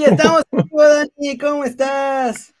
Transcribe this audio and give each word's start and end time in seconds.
Ya 0.00 0.06
estamos, 0.06 0.42
Dani, 0.50 1.36
¿cómo 1.36 1.64
estás? 1.64 2.54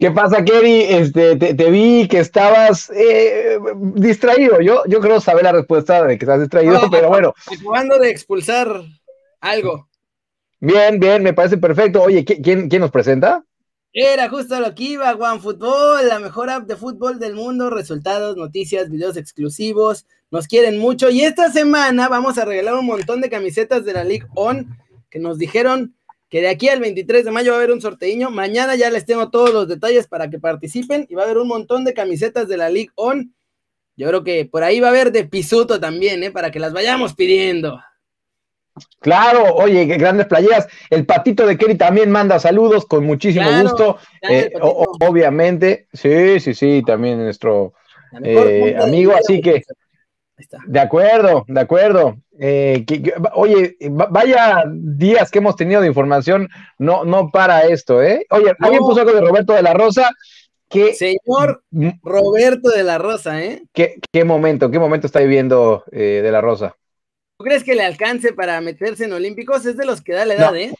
¿Qué 0.00 0.10
pasa, 0.10 0.42
Kerry? 0.42 0.80
Este, 0.82 1.36
te, 1.36 1.70
vi 1.70 2.08
que 2.08 2.18
estabas 2.18 2.90
eh, 2.90 3.58
distraído. 3.94 4.60
Yo, 4.62 4.84
yo 4.86 5.00
creo 5.00 5.20
saber 5.20 5.44
la 5.44 5.52
respuesta 5.52 6.02
de 6.02 6.16
que 6.16 6.24
estás 6.24 6.40
distraído, 6.40 6.80
pero 6.90 7.08
bueno. 7.08 7.34
Acabando 7.46 7.98
de 7.98 8.08
expulsar 8.08 8.82
algo. 9.40 9.86
Bien, 10.60 10.98
bien, 10.98 11.22
me 11.22 11.34
parece 11.34 11.58
perfecto. 11.58 12.02
Oye, 12.02 12.24
¿quién, 12.24 12.70
quién 12.70 12.80
nos 12.80 12.90
presenta? 12.90 13.44
Era 13.92 14.30
justo 14.30 14.58
lo 14.60 14.74
que 14.74 14.82
iba, 14.84 15.12
OneFootball, 15.12 16.08
la 16.08 16.20
mejor 16.20 16.48
app 16.48 16.66
de 16.66 16.76
fútbol 16.76 17.18
del 17.18 17.34
mundo, 17.34 17.68
resultados, 17.68 18.36
noticias, 18.36 18.90
videos 18.90 19.18
exclusivos, 19.18 20.06
nos 20.30 20.48
quieren 20.48 20.78
mucho 20.78 21.10
y 21.10 21.20
esta 21.20 21.52
semana 21.52 22.08
vamos 22.08 22.38
a 22.38 22.44
regalar 22.44 22.74
un 22.74 22.86
montón 22.86 23.20
de 23.20 23.30
camisetas 23.30 23.84
de 23.84 23.92
la 23.92 24.02
League 24.02 24.26
On 24.34 24.76
que 25.10 25.20
nos 25.20 25.38
dijeron 25.38 25.94
que 26.28 26.40
de 26.40 26.48
aquí 26.48 26.68
al 26.68 26.80
23 26.80 27.24
de 27.24 27.30
mayo 27.30 27.52
va 27.52 27.58
a 27.58 27.60
haber 27.60 27.72
un 27.72 27.80
sorteíño, 27.80 28.30
mañana 28.30 28.74
ya 28.74 28.90
les 28.90 29.04
tengo 29.04 29.30
todos 29.30 29.52
los 29.52 29.68
detalles 29.68 30.08
para 30.08 30.30
que 30.30 30.38
participen 30.38 31.06
y 31.08 31.14
va 31.14 31.22
a 31.22 31.24
haber 31.26 31.38
un 31.38 31.48
montón 31.48 31.84
de 31.84 31.94
camisetas 31.94 32.48
de 32.48 32.56
la 32.56 32.68
League 32.68 32.90
On, 32.96 33.34
yo 33.96 34.08
creo 34.08 34.24
que 34.24 34.44
por 34.44 34.64
ahí 34.64 34.80
va 34.80 34.88
a 34.88 34.90
haber 34.90 35.12
de 35.12 35.24
pisuto 35.24 35.78
también, 35.78 36.22
¿eh? 36.24 36.30
para 36.30 36.50
que 36.50 36.58
las 36.58 36.72
vayamos 36.72 37.14
pidiendo. 37.14 37.80
Claro, 39.00 39.54
oye, 39.54 39.86
qué 39.86 39.96
grandes 39.96 40.26
playeras. 40.26 40.66
El 40.90 41.06
patito 41.06 41.46
de 41.46 41.56
Kerry 41.56 41.76
también 41.76 42.10
manda 42.10 42.40
saludos 42.40 42.86
con 42.86 43.04
muchísimo 43.04 43.46
gusto. 43.62 43.98
Eh, 44.20 44.50
obviamente, 44.60 45.86
sí, 45.92 46.40
sí, 46.40 46.54
sí, 46.54 46.82
también 46.84 47.22
nuestro 47.22 47.74
eh, 48.22 48.76
amigo, 48.80 49.14
así 49.14 49.40
que. 49.40 49.62
De 50.66 50.80
acuerdo, 50.80 51.44
de 51.46 51.60
acuerdo. 51.60 52.16
Eh, 52.38 52.84
oye, 53.34 53.76
vaya 53.90 54.64
días 54.68 55.30
que 55.30 55.38
hemos 55.38 55.56
tenido 55.56 55.80
de 55.80 55.86
información, 55.86 56.48
no, 56.78 57.04
no 57.04 57.30
para 57.30 57.62
esto, 57.62 58.02
¿eh? 58.02 58.26
Oye, 58.30 58.52
alguien 58.58 58.80
puso 58.80 59.00
algo 59.00 59.12
de 59.12 59.20
Roberto 59.20 59.52
de 59.52 59.62
la 59.62 59.74
Rosa. 59.74 60.10
Que, 60.68 60.94
Señor 60.94 61.62
Roberto 62.02 62.70
de 62.70 62.82
la 62.82 62.98
Rosa, 62.98 63.42
¿eh? 63.42 63.62
¿Qué, 63.72 63.96
qué 64.10 64.24
momento, 64.24 64.70
qué 64.70 64.78
momento 64.78 65.06
está 65.06 65.20
viviendo 65.20 65.84
de 65.92 66.28
la 66.32 66.40
Rosa? 66.40 66.76
¿Tú 67.36 67.44
crees 67.44 67.64
que 67.64 67.74
le 67.74 67.82
alcance 67.82 68.32
para 68.32 68.60
meterse 68.60 69.04
en 69.04 69.12
Olímpicos? 69.12 69.66
Es 69.66 69.76
de 69.76 69.84
los 69.84 70.00
que 70.00 70.12
da 70.12 70.24
la 70.24 70.34
edad, 70.34 70.56
¿eh? 70.56 70.72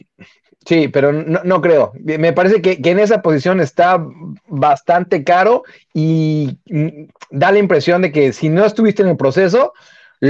Sí, 0.65 0.89
pero 0.89 1.13
no, 1.13 1.61
creo. 1.61 1.93
Me 2.01 2.33
parece 2.33 2.63
que, 2.63 2.79
en 2.83 2.99
esa 2.99 3.21
posición 3.21 3.61
está 3.61 4.03
bastante 4.47 5.23
caro 5.23 5.65
y 5.93 6.59
mm, 6.67 7.07
da 7.31 7.53
la 7.53 7.59
impresión 7.59 8.03
de 8.03 8.13
que 8.13 8.33
si 8.33 8.49
no 8.49 8.65
estuviste 8.65 9.03
en 9.03 9.09
el 9.09 9.17
proceso, 9.17 9.75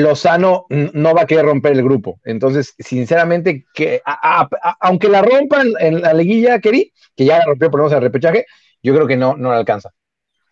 Lozano 0.02 0.66
no 0.68 1.14
va 1.14 1.22
a 1.22 1.26
querer 1.26 1.44
romper 1.44 1.72
el 1.72 1.82
grupo. 1.82 2.20
Entonces, 2.24 2.74
sinceramente, 2.78 3.64
que 3.72 4.02
aunque 4.80 5.08
la 5.08 5.22
rompan 5.22 5.72
en 5.78 6.02
la 6.02 6.12
liguilla, 6.12 6.58
Keri, 6.58 6.92
que 7.16 7.24
ya 7.24 7.38
la 7.38 7.44
rompió 7.44 7.70
por 7.70 7.80
lo 7.80 7.84
menos 7.84 7.96
el 7.96 8.02
repechaje, 8.02 8.46
yo 8.82 8.94
creo 8.94 9.06
que 9.06 9.16
no, 9.16 9.36
no 9.36 9.50
la 9.50 9.58
alcanza. 9.58 9.90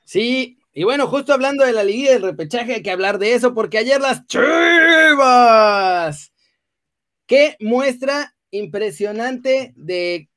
Sí, 0.05 0.59
y 0.73 0.85
bueno, 0.85 1.07
justo 1.07 1.33
hablando 1.33 1.65
de 1.65 1.73
la 1.73 1.85
liguilla 1.85 2.13
del 2.13 2.23
repechaje, 2.23 2.75
hay 2.75 2.83
que 2.83 2.91
hablar 2.91 3.19
de 3.19 3.35
eso, 3.35 3.53
porque 3.53 3.79
ayer 3.79 4.01
las 4.01 4.27
Chivas, 4.27 4.63
qué 7.27 7.57
muestra 7.61 8.35
impresionante 8.51 9.73
de 9.77 10.29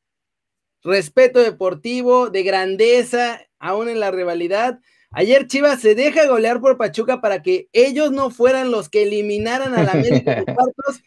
respeto 0.84 1.40
deportivo, 1.40 2.30
de 2.30 2.44
grandeza, 2.44 3.42
aún 3.60 3.88
en 3.90 4.00
la 4.00 4.12
rivalidad. 4.12 4.80
Ayer 5.12 5.48
Chivas 5.48 5.80
se 5.80 5.96
deja 5.96 6.28
golear 6.28 6.60
por 6.60 6.78
Pachuca 6.78 7.22
para 7.22 7.42
que 7.42 7.68
ellos 7.72 8.12
no 8.12 8.30
fueran 8.32 8.72
los 8.72 8.90
que 8.90 9.04
eliminaran 9.04 9.74
a 9.74 9.84
la 9.84 9.92
América 9.92 10.44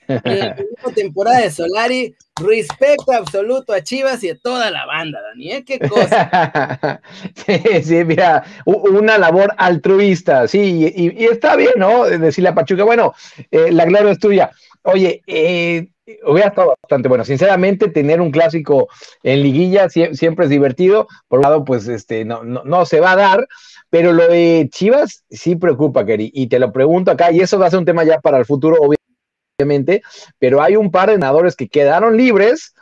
en 0.09 0.39
la 0.39 0.55
primera 0.55 0.95
temporada 0.95 1.41
de 1.41 1.51
Solari. 1.51 2.15
Respeto 2.41 3.13
absoluto 3.13 3.73
a 3.73 3.83
Chivas 3.83 4.23
y 4.23 4.31
a 4.31 4.39
toda 4.39 4.71
la 4.71 4.87
banda, 4.87 5.21
Dani, 5.21 5.53
¿eh? 5.53 5.65
Qué 5.65 5.81
cosa. 5.81 7.01
sí, 7.35 7.83
sí, 7.83 8.05
mira, 8.05 8.45
una 8.65 9.19
labor 9.19 9.53
altruista, 9.57 10.47
sí, 10.47 10.93
y, 10.95 11.25
está 11.25 11.57
bien, 11.57 11.73
¿no? 11.77 12.05
Decirle 12.05 12.51
a 12.51 12.55
Pachuca, 12.55 12.85
bueno, 12.85 13.13
eh, 13.51 13.73
la 13.73 13.85
gloria 13.87 14.13
es 14.13 14.21
tuya. 14.21 14.53
Oye, 14.83 15.23
eh, 15.27 15.89
hubiera 16.25 16.49
estado 16.49 16.77
bastante 16.81 17.09
bueno. 17.09 17.25
Sinceramente, 17.25 17.89
tener 17.89 18.21
un 18.21 18.31
clásico 18.31 18.89
en 19.23 19.43
liguilla 19.43 19.89
siempre 19.89 20.45
es 20.45 20.51
divertido. 20.51 21.09
Por 21.29 21.41
un 21.41 21.43
lado, 21.43 21.65
pues 21.65 21.89
este, 21.89 22.25
no, 22.25 22.43
no, 22.45 22.63
no 22.65 22.87
se 22.87 23.01
va 23.01 23.13
a 23.13 23.17
dar, 23.17 23.49
pero 23.91 24.13
lo 24.13 24.29
de 24.29 24.69
Chivas 24.71 25.25
sí 25.31 25.57
preocupa, 25.57 26.05
Keri, 26.05 26.31
y 26.35 26.47
te 26.47 26.59
lo 26.59 26.73
pregunto 26.73 27.11
acá, 27.11 27.33
y 27.33 27.41
eso 27.41 27.59
va 27.59 27.67
a 27.67 27.71
ser 27.71 27.79
un 27.79 27.85
tema 27.85 28.05
ya 28.05 28.21
para 28.21 28.39
el 28.39 28.47
futuro, 28.47 28.77
obviamente, 28.81 30.03
pero 30.39 30.63
hay 30.63 30.77
un 30.77 30.91
par 30.91 31.11
de 31.11 31.19
nadadores 31.19 31.57
que 31.57 31.69
quedaron 31.69 32.17
libres 32.17 32.75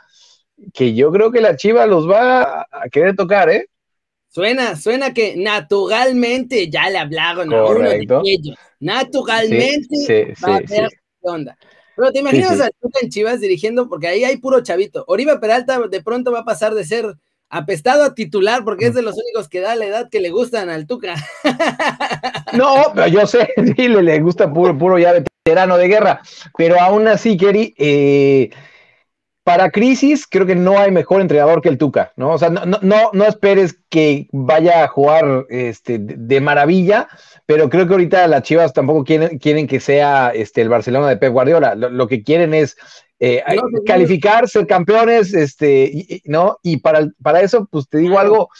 que 0.72 0.94
yo 0.94 1.12
creo 1.12 1.30
que 1.30 1.40
la 1.40 1.56
Chivas 1.56 1.88
los 1.88 2.08
va 2.08 2.62
a 2.62 2.88
querer 2.90 3.14
tocar, 3.14 3.50
¿eh? 3.50 3.66
Suena, 4.28 4.76
suena 4.76 5.14
que 5.14 5.34
naturalmente 5.36 6.68
ya 6.68 6.90
le 6.90 6.98
hablaron 6.98 7.52
a 7.52 7.64
uno 7.64 7.88
de 7.88 8.06
ellos. 8.24 8.56
Naturalmente 8.80 9.96
sí, 9.96 10.44
va 10.44 10.56
a 10.56 10.60
ver 10.60 10.68
qué 10.68 10.88
onda. 11.22 11.56
Pero 11.96 12.12
te 12.12 12.18
imaginas 12.18 12.60
a 12.60 12.68
en 13.00 13.08
Chivas 13.08 13.40
dirigiendo, 13.40 13.88
porque 13.88 14.08
ahí 14.08 14.24
hay 14.24 14.36
puro 14.36 14.62
chavito. 14.62 15.04
Oriba 15.08 15.40
Peralta 15.40 15.80
de 15.88 16.02
pronto 16.02 16.30
va 16.30 16.40
a 16.40 16.44
pasar 16.44 16.74
de 16.74 16.84
ser 16.84 17.14
apestado 17.48 18.04
a 18.04 18.14
titular 18.14 18.64
porque 18.64 18.86
es 18.86 18.94
de 18.94 19.02
los 19.02 19.16
únicos 19.16 19.48
que 19.48 19.60
da 19.60 19.76
la 19.76 19.86
edad 19.86 20.08
que 20.10 20.20
le 20.20 20.30
gustan 20.30 20.68
al 20.68 20.86
Tuca. 20.86 21.14
No, 22.52 22.92
pero 22.94 23.08
yo 23.08 23.26
sé, 23.26 23.48
sí, 23.76 23.88
le, 23.88 24.20
gusta 24.20 24.52
puro, 24.52 24.76
puro 24.76 24.98
ya 24.98 25.12
veterano 25.12 25.76
de 25.76 25.88
guerra, 25.88 26.20
pero 26.56 26.80
aún 26.80 27.06
así, 27.08 27.36
Kerry, 27.36 27.74
eh, 27.76 28.50
para 29.46 29.70
crisis 29.70 30.26
creo 30.26 30.46
que 30.46 30.56
no 30.56 30.78
hay 30.78 30.90
mejor 30.90 31.20
entrenador 31.20 31.60
que 31.60 31.68
el 31.68 31.78
Tuca, 31.78 32.12
¿no? 32.16 32.32
O 32.32 32.38
sea, 32.38 32.50
no, 32.50 32.64
no, 32.64 33.10
no 33.12 33.24
esperes 33.24 33.78
que 33.90 34.28
vaya 34.32 34.82
a 34.82 34.88
jugar 34.88 35.46
este, 35.50 35.98
de 36.00 36.40
maravilla, 36.40 37.08
pero 37.46 37.70
creo 37.70 37.86
que 37.86 37.92
ahorita 37.92 38.26
las 38.26 38.42
Chivas 38.42 38.72
tampoco 38.72 39.04
quieren, 39.04 39.38
quieren 39.38 39.68
que 39.68 39.78
sea 39.78 40.30
este, 40.34 40.62
el 40.62 40.68
Barcelona 40.68 41.08
de 41.08 41.16
Pep 41.16 41.32
Guardiola, 41.32 41.76
lo 41.76 42.08
que 42.08 42.24
quieren 42.24 42.54
es 42.54 42.76
eh, 43.18 43.42
calificar, 43.86 44.48
ser 44.48 44.66
campeones, 44.66 45.32
este, 45.32 46.22
¿no? 46.24 46.58
Y 46.62 46.78
para, 46.78 47.08
para 47.22 47.40
eso, 47.40 47.66
pues 47.70 47.88
te 47.88 47.98
digo 47.98 48.18
algo, 48.18 48.50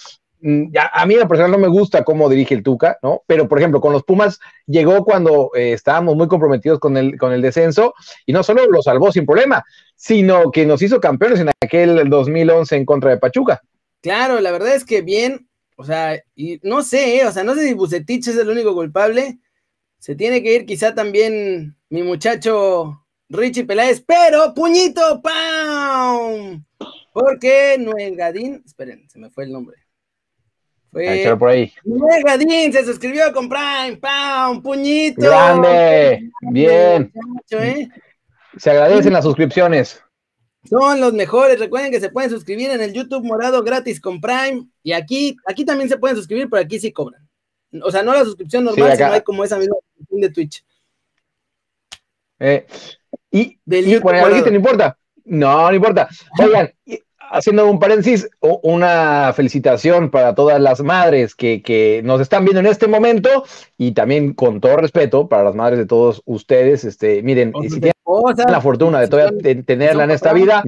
mm, 0.41 0.73
ya, 0.73 0.91
a 0.93 1.05
mí 1.05 1.15
la 1.15 1.29
persona 1.29 1.49
no 1.49 1.59
me 1.59 1.69
gusta 1.69 2.05
cómo 2.05 2.29
dirige 2.29 2.55
el 2.55 2.63
Tuca, 2.63 2.99
¿no? 3.03 3.23
Pero, 3.27 3.49
por 3.49 3.59
ejemplo, 3.59 3.81
con 3.81 3.93
los 3.93 4.05
Pumas 4.05 4.41
llegó 4.67 5.05
cuando 5.05 5.51
eh, 5.55 5.73
estábamos 5.73 6.17
muy 6.17 6.29
comprometidos 6.29 6.79
con 6.79 6.97
el, 6.97 7.19
con 7.19 7.33
el 7.33 7.43
descenso 7.43 7.95
y 8.25 8.33
no 8.33 8.43
solo 8.43 8.67
lo 8.71 8.83
salvó 8.83 9.13
sin 9.13 9.27
problema, 9.27 9.63
sino 9.95 10.51
que 10.51 10.65
nos 10.65 10.81
hizo 10.81 11.01
campeones 11.01 11.41
en 11.41 11.51
aquel 11.63 12.09
2011 12.09 12.77
en 12.77 12.87
contra 12.87 13.11
de 13.11 13.19
Pachuca. 13.19 13.61
Claro, 14.01 14.41
la 14.41 14.53
verdad 14.53 14.75
es 14.75 14.85
que 14.85 15.03
bien, 15.03 15.49
o 15.77 15.85
sea, 15.85 16.19
y 16.35 16.61
no 16.63 16.83
sé, 16.83 17.19
¿eh? 17.19 17.27
o 17.27 17.33
sea, 17.33 17.45
no 17.45 17.55
sé 17.55 17.67
si 17.67 17.75
Bucetich 17.75 18.29
es 18.29 18.39
el 18.39 18.49
único 18.49 18.73
culpable, 18.73 19.39
se 19.99 20.15
tiene 20.15 20.43
que 20.43 20.55
ir 20.55 20.67
quizá 20.67 20.95
también 20.95 21.77
mi 21.89 22.03
muchacho 22.03 23.06
Richie 23.29 23.65
Peláez, 23.65 24.03
pero 24.07 24.55
puñito, 24.55 25.21
¡pam! 25.21 26.65
Porque 27.13 27.77
Gadín, 28.15 28.63
esperen, 28.65 29.09
se 29.09 29.19
me 29.19 29.31
fue 29.31 29.45
el 29.45 29.53
nombre. 29.53 29.77
Fue 30.93 31.37
por 31.39 31.51
ahí. 31.51 31.73
Gadín 32.25 32.73
se 32.73 32.85
suscribió 32.85 33.33
con 33.33 33.49
Prime, 33.49 33.99
¡pam! 34.01 34.63
Puñito. 34.63 35.23
Grande, 35.23 36.31
bien. 36.41 37.13
¿eh? 37.51 37.89
Se 38.57 38.71
agradecen 38.71 39.13
las 39.13 39.25
suscripciones. 39.25 40.01
Son 40.69 41.01
los 41.01 41.13
mejores. 41.13 41.59
Recuerden 41.59 41.91
que 41.91 42.01
se 42.01 42.11
pueden 42.11 42.31
suscribir 42.31 42.71
en 42.71 42.81
el 42.81 42.93
YouTube 42.93 43.25
morado 43.25 43.63
gratis 43.63 44.01
con 44.01 44.21
Prime. 44.21 44.67
Y 44.83 44.93
aquí, 44.93 45.37
aquí 45.47 45.65
también 45.65 45.89
se 45.89 45.99
pueden 45.99 46.17
suscribir, 46.17 46.49
pero 46.51 46.63
aquí 46.63 46.79
sí 46.79 46.93
cobran. 46.93 47.29
O 47.83 47.91
sea, 47.91 48.03
no 48.03 48.13
la 48.13 48.25
suscripción 48.25 48.65
normal, 48.65 48.97
sino 48.97 49.13
hay 49.13 49.21
como 49.21 49.45
esa 49.45 49.59
misma 49.59 49.77
de 50.09 50.31
Twitch. 50.31 50.65
Eh, 52.39 52.67
y, 53.37 53.59
Del 53.65 54.01
por 54.01 54.15
no 54.15 54.57
importa. 54.57 54.97
No, 55.25 55.69
no 55.69 55.75
importa. 55.75 56.09
Oigan, 56.39 56.71
haciendo 57.31 57.69
un 57.69 57.79
paréntesis, 57.79 58.29
una 58.41 59.33
felicitación 59.35 60.11
para 60.11 60.35
todas 60.35 60.61
las 60.61 60.81
madres 60.83 61.35
que, 61.35 62.01
nos 62.05 62.21
están 62.21 62.45
viendo 62.45 62.61
en 62.61 62.67
este 62.67 62.87
momento 62.87 63.45
y 63.77 63.93
también 63.93 64.35
con 64.35 64.61
todo 64.61 64.77
respeto 64.77 65.29
para 65.29 65.45
las 65.45 65.55
madres 65.55 65.79
de 65.79 65.87
todos 65.87 66.23
ustedes. 66.25 66.85
Este, 66.85 67.23
miren, 67.23 67.53
si 67.63 67.81
tienen 67.81 67.93
la 68.49 68.61
fortuna 68.61 69.01
de 69.01 69.09
todavía 69.09 69.63
tenerla 69.65 70.05
en 70.05 70.11
esta 70.11 70.33
vida, 70.33 70.63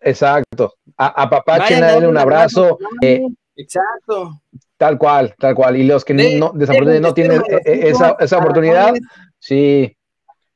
exacto. 0.00 0.74
A, 0.96 1.22
a 1.22 1.30
papá 1.30 1.66
denle 1.68 2.08
un 2.08 2.18
abrazo. 2.18 2.78
Eh, 3.02 3.22
exacto. 3.56 4.40
Tal 4.76 4.96
cual, 4.96 5.34
tal 5.38 5.54
cual. 5.54 5.76
Y 5.76 5.84
los 5.84 6.04
que 6.04 6.14
no, 6.14 6.52
desafortunadamente 6.54 7.00
no 7.00 7.14
tienen 7.14 7.42
eh, 7.42 7.60
eh, 7.66 7.80
esa, 7.88 8.16
esa 8.18 8.38
oportunidad, 8.38 8.94
sí, 9.38 9.94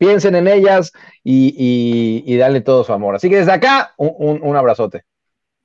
piensen 0.05 0.35
en 0.35 0.49
ellas 0.49 0.93
y, 1.23 2.23
y, 2.27 2.37
darle 2.37 2.61
todo 2.61 2.85
su 2.85 2.93
amor. 2.93 3.15
Así 3.15 3.29
que 3.31 3.37
desde 3.37 3.53
acá, 3.53 3.95
un, 3.97 4.57
abrazote. 4.57 5.05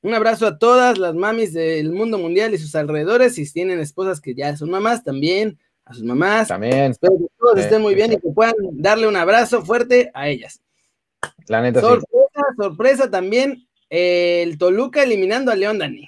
Un 0.01 0.13
abrazo 0.13 0.47
a 0.47 0.57
todas 0.57 0.97
las 0.97 1.13
mamis 1.13 1.53
del 1.53 1.91
mundo 1.91 2.18
mundial 2.18 2.53
y 2.53 2.57
sus 2.57 2.75
alrededores. 2.75 3.36
Si 3.36 3.51
tienen 3.51 3.80
esposas 3.80 4.21
que 4.21 4.33
ya 4.33 4.56
son 4.56 4.69
mamás, 4.69 5.03
también 5.03 5.59
a 5.86 5.94
sus 5.94 6.03
mamás. 6.03 6.47
También. 6.47 6.91
Espero 6.91 7.18
que 7.18 7.25
todos 7.38 7.59
estén 7.59 7.81
muy 7.81 7.95
bien 7.95 8.13
y 8.13 8.18
que 8.18 8.30
puedan 8.30 8.56
darle 8.71 9.07
un 9.07 9.18
abrazo 9.18 9.63
fuerte 9.63 10.12
a 10.13 10.30
ellas. 10.30 10.62
La 11.47 11.62
neta, 11.62 11.81
sorpresa 12.57 13.09
también 13.09 13.68
el 13.89 14.57
Toluca 14.57 15.03
eliminando 15.03 15.51
a 15.51 15.56
León 15.56 15.80
Dani. 15.80 16.07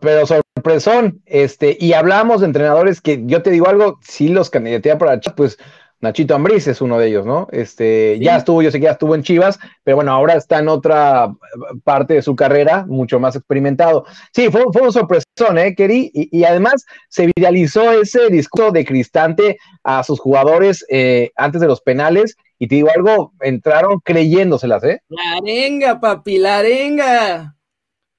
pero 0.00 0.26
sorpresón, 0.26 1.22
este, 1.24 1.76
y 1.80 1.92
hablamos 1.92 2.40
de 2.40 2.46
entrenadores 2.46 3.00
que 3.00 3.22
yo 3.24 3.42
te 3.42 3.50
digo 3.50 3.68
algo, 3.68 3.98
si 4.02 4.28
los 4.28 4.50
candidateé 4.50 4.96
para 4.96 5.20
pues 5.20 5.56
Nachito 6.00 6.34
Ambriz 6.36 6.68
es 6.68 6.80
uno 6.80 6.98
de 6.98 7.08
ellos, 7.08 7.26
¿no? 7.26 7.48
Este, 7.50 8.18
ya 8.20 8.36
estuvo, 8.36 8.62
yo 8.62 8.70
sé 8.70 8.78
que 8.78 8.84
ya 8.84 8.92
estuvo 8.92 9.16
en 9.16 9.24
Chivas, 9.24 9.58
pero 9.82 9.96
bueno, 9.96 10.12
ahora 10.12 10.34
está 10.34 10.60
en 10.60 10.68
otra 10.68 11.32
parte 11.82 12.14
de 12.14 12.22
su 12.22 12.36
carrera, 12.36 12.86
mucho 12.86 13.18
más 13.18 13.34
experimentado. 13.34 14.04
Sí, 14.32 14.48
fue, 14.48 14.64
fue 14.72 14.82
un 14.82 14.92
sorpresón, 14.92 15.58
¿eh, 15.58 15.74
Keri? 15.74 16.10
Y, 16.14 16.44
además 16.44 16.84
se 17.08 17.30
viralizó 17.34 17.90
ese 17.92 18.28
discurso 18.28 18.70
de 18.70 18.84
Cristante 18.84 19.58
a 19.82 20.04
sus 20.04 20.20
jugadores 20.20 20.84
eh, 20.88 21.30
antes 21.36 21.60
de 21.60 21.66
los 21.66 21.80
penales, 21.80 22.36
y 22.60 22.68
te 22.68 22.76
digo 22.76 22.88
algo, 22.94 23.32
entraron 23.40 24.00
creyéndoselas, 24.00 24.84
¿eh? 24.84 25.00
La 25.08 25.38
arenga, 25.38 25.98
papi, 25.98 26.38
la 26.38 26.58
arenga. 26.58 27.56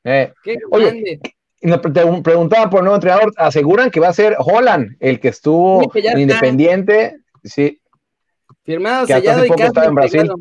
Eh, 0.03 0.33
Qué 0.43 0.57
oye, 0.71 1.19
nos 1.61 1.79
preguntaban 1.79 2.69
por 2.69 2.79
el 2.79 2.85
nuevo 2.85 2.95
entrenador, 2.95 3.33
aseguran 3.37 3.89
que 3.89 3.99
va 3.99 4.09
a 4.09 4.13
ser 4.13 4.35
Holland, 4.37 4.95
el 4.99 5.19
que 5.19 5.29
estuvo 5.29 5.91
en 5.93 6.19
Independiente. 6.19 7.17
Sí. 7.49 7.81
Firmado, 8.63 9.07
sellado 9.07 9.45
y 9.45 9.49
en 9.49 9.95
Brasil. 9.95 10.31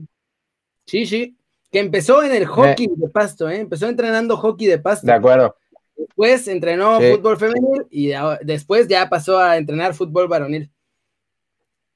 Sí, 0.87 1.07
sí. 1.07 1.37
Que 1.71 1.81
empezó 1.81 2.23
en 2.23 2.33
el 2.33 2.47
hockey 2.47 2.87
eh. 2.87 2.93
de 2.97 3.09
pasto, 3.09 3.49
¿eh? 3.49 3.61
Empezó 3.61 3.87
entrenando 3.89 4.37
hockey 4.37 4.67
de 4.67 4.79
pasto. 4.79 5.07
De 5.07 5.13
acuerdo. 5.13 5.57
Después 5.97 6.47
entrenó 6.47 7.01
fútbol 7.01 7.37
femenil 7.37 7.87
y 7.91 8.13
después 8.43 8.87
ya 8.87 9.09
pasó 9.09 9.39
a 9.39 9.57
entrenar 9.57 9.95
fútbol 9.95 10.29
varonil. 10.29 10.71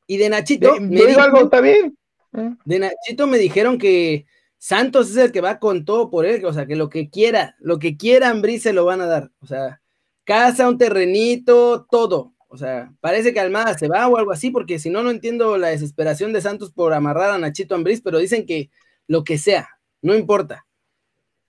Y 0.06 0.16
de 0.16 0.28
Nachito. 0.28 0.80
me 0.80 1.00
algo, 1.14 1.42
está 1.42 1.60
bien. 1.60 1.96
Eh. 2.36 2.50
De 2.64 2.78
Nachito 2.80 3.26
me 3.26 3.38
dijeron 3.38 3.78
que 3.78 4.26
Santos 4.58 5.10
es 5.10 5.16
el 5.16 5.32
que 5.32 5.40
va 5.40 5.58
con 5.58 5.84
todo 5.84 6.10
por 6.10 6.26
él, 6.26 6.44
o 6.44 6.52
sea, 6.52 6.66
que 6.66 6.76
lo 6.76 6.88
que 6.88 7.10
quiera, 7.10 7.56
lo 7.60 7.78
que 7.78 7.96
quiera 7.96 8.28
Ambrí 8.28 8.58
se 8.58 8.72
lo 8.72 8.84
van 8.84 9.00
a 9.00 9.06
dar. 9.06 9.30
O 9.40 9.46
sea, 9.46 9.80
casa, 10.24 10.68
un 10.68 10.78
terrenito, 10.78 11.86
todo. 11.90 12.31
O 12.52 12.58
sea, 12.58 12.92
parece 13.00 13.32
que 13.32 13.40
Almada 13.40 13.72
se 13.78 13.88
va 13.88 14.06
o 14.06 14.18
algo 14.18 14.30
así, 14.30 14.50
porque 14.50 14.78
si 14.78 14.90
no, 14.90 15.02
no 15.02 15.10
entiendo 15.10 15.56
la 15.56 15.68
desesperación 15.68 16.34
de 16.34 16.42
Santos 16.42 16.70
por 16.70 16.92
amarrar 16.92 17.30
a 17.30 17.38
Nachito 17.38 17.74
Ambriz, 17.74 18.02
pero 18.02 18.18
dicen 18.18 18.44
que 18.44 18.68
lo 19.06 19.24
que 19.24 19.38
sea, 19.38 19.70
no 20.02 20.14
importa. 20.14 20.66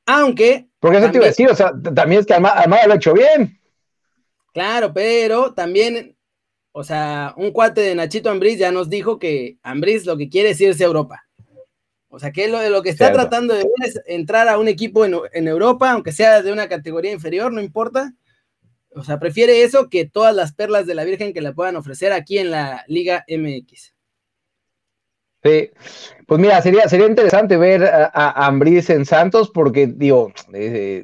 Aunque. 0.05 0.69
Porque 0.79 0.99
eso 0.99 1.11
te 1.11 1.17
iba 1.17 1.25
a 1.25 1.27
decir, 1.27 1.49
o 1.49 1.55
sea, 1.55 1.73
también 1.93 2.21
es 2.21 2.25
que 2.25 2.33
Almada, 2.33 2.65
lo 2.87 2.93
ha 2.93 2.95
hecho 2.95 3.13
bien. 3.13 3.59
Claro, 4.53 4.93
pero 4.93 5.53
también, 5.53 6.15
o 6.71 6.85
sea, 6.85 7.33
un 7.35 7.51
cuate 7.51 7.81
de 7.81 7.95
Nachito 7.95 8.29
Ambriz 8.29 8.57
ya 8.57 8.71
nos 8.71 8.89
dijo 8.89 9.19
que 9.19 9.57
Ambriz 9.61 10.05
lo 10.05 10.15
que 10.15 10.29
quiere 10.29 10.51
es 10.51 10.61
irse 10.61 10.85
a 10.85 10.87
Europa. 10.87 11.25
O 12.07 12.17
sea, 12.17 12.31
que 12.31 12.47
lo, 12.47 12.69
lo 12.69 12.81
que 12.81 12.91
está 12.91 13.11
tratando 13.11 13.53
de 13.55 13.63
ver 13.63 13.89
es 13.89 13.99
entrar 14.05 14.47
a 14.47 14.57
un 14.57 14.69
equipo 14.69 15.03
en, 15.03 15.17
en 15.33 15.49
Europa, 15.49 15.91
aunque 15.91 16.13
sea 16.13 16.41
de 16.41 16.53
una 16.53 16.69
categoría 16.69 17.11
inferior, 17.11 17.51
no 17.51 17.59
importa 17.59 18.13
o 18.95 19.03
sea, 19.03 19.19
prefiere 19.19 19.63
eso 19.63 19.89
que 19.89 20.05
todas 20.05 20.35
las 20.35 20.53
perlas 20.53 20.85
de 20.85 20.95
la 20.95 21.03
Virgen 21.03 21.33
que 21.33 21.41
le 21.41 21.53
puedan 21.53 21.75
ofrecer 21.75 22.11
aquí 22.11 22.37
en 22.37 22.51
la 22.51 22.83
Liga 22.87 23.25
MX. 23.27 23.93
Sí, 25.43 25.71
pues 26.25 26.39
mira, 26.39 26.61
sería, 26.61 26.87
sería 26.87 27.05
interesante 27.05 27.57
ver 27.57 27.83
a, 27.83 28.47
Ambris 28.47 28.89
en 28.89 29.05
Santos 29.05 29.51
porque, 29.53 29.87
digo, 29.87 30.31
eh, 30.53 31.03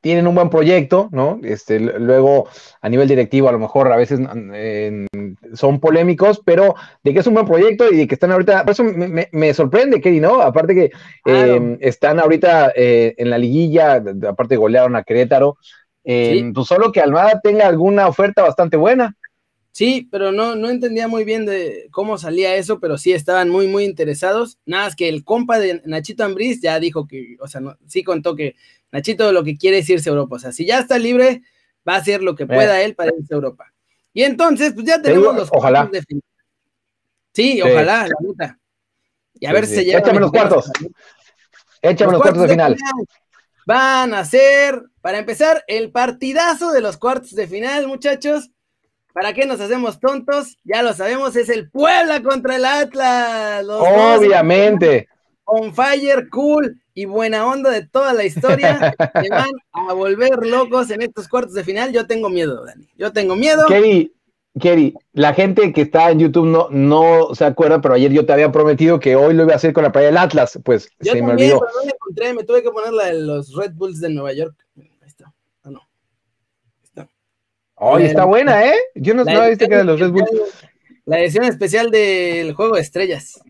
tienen 0.00 0.28
un 0.28 0.36
buen 0.36 0.48
proyecto, 0.48 1.08
¿no? 1.10 1.40
Este, 1.42 1.80
luego, 1.80 2.46
a 2.80 2.88
nivel 2.88 3.08
directivo, 3.08 3.48
a 3.48 3.52
lo 3.52 3.58
mejor 3.58 3.92
a 3.92 3.96
veces 3.96 4.20
son 5.54 5.80
polémicos, 5.80 6.40
pero 6.44 6.76
de 7.02 7.12
que 7.12 7.18
es 7.18 7.26
un 7.26 7.34
buen 7.34 7.46
proyecto 7.46 7.90
y 7.90 7.96
de 7.96 8.06
que 8.06 8.14
están 8.14 8.30
ahorita, 8.30 8.62
por 8.62 8.70
eso 8.70 8.84
me, 8.84 9.54
sorprende, 9.54 10.00
Kelly, 10.00 10.20
¿no? 10.20 10.40
Aparte 10.40 10.72
que 10.72 10.92
em, 11.24 11.76
están 11.80 12.20
ahorita 12.20 12.72
eh, 12.76 13.16
en 13.18 13.28
la 13.28 13.38
liguilla, 13.38 14.00
aparte 14.28 14.56
golearon 14.56 14.94
a 14.94 15.02
Querétaro, 15.02 15.58
eh, 16.12 16.50
pues 16.52 16.66
solo 16.66 16.90
que 16.90 17.00
Almada 17.00 17.40
tenga 17.40 17.68
alguna 17.68 18.08
oferta 18.08 18.42
bastante 18.42 18.76
buena. 18.76 19.16
Sí, 19.70 20.08
pero 20.10 20.32
no, 20.32 20.56
no 20.56 20.68
entendía 20.68 21.06
muy 21.06 21.22
bien 21.22 21.46
de 21.46 21.86
cómo 21.92 22.18
salía 22.18 22.56
eso, 22.56 22.80
pero 22.80 22.98
sí 22.98 23.12
estaban 23.12 23.48
muy, 23.48 23.68
muy 23.68 23.84
interesados. 23.84 24.58
Nada 24.66 24.86
más 24.86 24.96
que 24.96 25.08
el 25.08 25.24
compa 25.24 25.60
de 25.60 25.80
Nachito 25.84 26.24
Ambriz 26.24 26.60
ya 26.60 26.80
dijo 26.80 27.06
que, 27.06 27.36
o 27.38 27.46
sea, 27.46 27.60
no, 27.60 27.78
sí 27.86 28.02
contó 28.02 28.34
que 28.34 28.56
Nachito 28.90 29.30
lo 29.30 29.44
que 29.44 29.56
quiere 29.56 29.78
es 29.78 29.88
irse 29.88 30.08
a 30.08 30.12
Europa. 30.12 30.34
O 30.34 30.38
sea, 30.40 30.50
si 30.50 30.66
ya 30.66 30.80
está 30.80 30.98
libre, 30.98 31.42
va 31.88 31.94
a 31.94 31.98
hacer 31.98 32.22
lo 32.22 32.34
que 32.34 32.46
pueda 32.46 32.80
eh. 32.80 32.86
él 32.86 32.96
para 32.96 33.12
irse 33.16 33.32
a 33.32 33.36
Europa. 33.36 33.72
Y 34.12 34.24
entonces, 34.24 34.72
pues 34.72 34.86
ya 34.86 35.00
tenemos 35.00 35.36
los 35.36 35.48
ojalá. 35.52 35.86
de 35.86 36.02
final. 36.02 36.24
Sí, 37.32 37.62
ojalá, 37.62 38.08
la 38.08 38.16
puta. 38.18 38.58
Y 39.38 39.46
a 39.46 39.52
ver 39.52 39.64
si 39.64 39.76
se 39.76 39.84
lleva. 39.84 40.00
Échame 40.00 40.18
los 40.18 40.32
cuartos. 40.32 40.72
Échame 41.80 42.12
los, 42.12 42.20
cuartos, 42.20 42.42
de 42.42 42.48
final 42.48 42.76
van 43.66 44.14
a 44.14 44.24
ser, 44.24 44.82
para 45.00 45.18
empezar, 45.18 45.64
el 45.66 45.90
partidazo 45.90 46.72
de 46.72 46.80
los 46.80 46.96
cuartos 46.96 47.34
de 47.34 47.46
final, 47.46 47.86
muchachos. 47.86 48.50
¿Para 49.12 49.32
qué 49.32 49.44
nos 49.44 49.60
hacemos 49.60 49.98
tontos? 49.98 50.56
Ya 50.64 50.82
lo 50.82 50.92
sabemos, 50.92 51.34
es 51.36 51.48
el 51.48 51.70
Puebla 51.70 52.22
contra 52.22 52.56
el 52.56 52.64
Atlas. 52.64 53.64
Obviamente. 53.68 55.08
on 55.44 55.74
fire, 55.74 56.28
cool 56.30 56.80
y 56.94 57.06
buena 57.06 57.46
onda 57.46 57.70
de 57.70 57.86
toda 57.86 58.12
la 58.12 58.24
historia. 58.24 58.94
Se 59.22 59.28
van 59.30 59.50
a 59.72 59.92
volver 59.92 60.46
locos 60.46 60.90
en 60.90 61.02
estos 61.02 61.28
cuartos 61.28 61.54
de 61.54 61.64
final. 61.64 61.92
Yo 61.92 62.06
tengo 62.06 62.28
miedo, 62.28 62.64
Dani. 62.64 62.88
Yo 62.96 63.12
tengo 63.12 63.34
miedo. 63.34 63.66
Kerry, 64.58 64.94
la 65.12 65.32
gente 65.32 65.72
que 65.72 65.82
está 65.82 66.10
en 66.10 66.18
YouTube 66.18 66.46
no, 66.46 66.68
no 66.70 67.34
se 67.34 67.44
acuerda, 67.44 67.80
pero 67.80 67.94
ayer 67.94 68.12
yo 68.12 68.26
te 68.26 68.32
había 68.32 68.50
prometido 68.50 68.98
que 68.98 69.14
hoy 69.14 69.34
lo 69.34 69.44
iba 69.44 69.52
a 69.52 69.56
hacer 69.56 69.72
con 69.72 69.84
la 69.84 69.92
playa 69.92 70.08
del 70.08 70.16
Atlas, 70.16 70.58
pues 70.64 70.90
se 71.00 71.22
me 71.22 71.32
olvidó. 71.32 71.60
Pero 71.60 71.72
no 71.78 71.84
la 71.84 71.92
encontré, 71.92 72.34
me 72.34 72.44
tuve 72.44 72.62
que 72.62 72.70
poner 72.70 72.92
la 72.92 73.06
de 73.06 73.20
los 73.20 73.54
Red 73.54 73.72
Bulls 73.74 74.00
de 74.00 74.10
Nueva 74.10 74.32
York. 74.32 74.54
Ahí 74.76 74.90
está. 75.06 75.32
Ah, 75.62 75.70
no. 75.70 75.80
Ahí 77.76 78.04
está. 78.04 78.08
Está 78.08 78.24
buena, 78.24 78.66
¿eh? 78.66 78.74
Yo 78.96 79.14
no, 79.14 79.24
sabía 79.24 79.56
que 79.56 79.64
era 79.64 79.78
de 79.78 79.84
los 79.84 80.00
Red 80.00 80.10
Bulls. 80.10 80.30
La 81.04 81.20
edición 81.20 81.44
especial 81.44 81.90
del 81.90 82.52
Juego 82.54 82.74
de 82.74 82.82
Estrellas. 82.82 83.40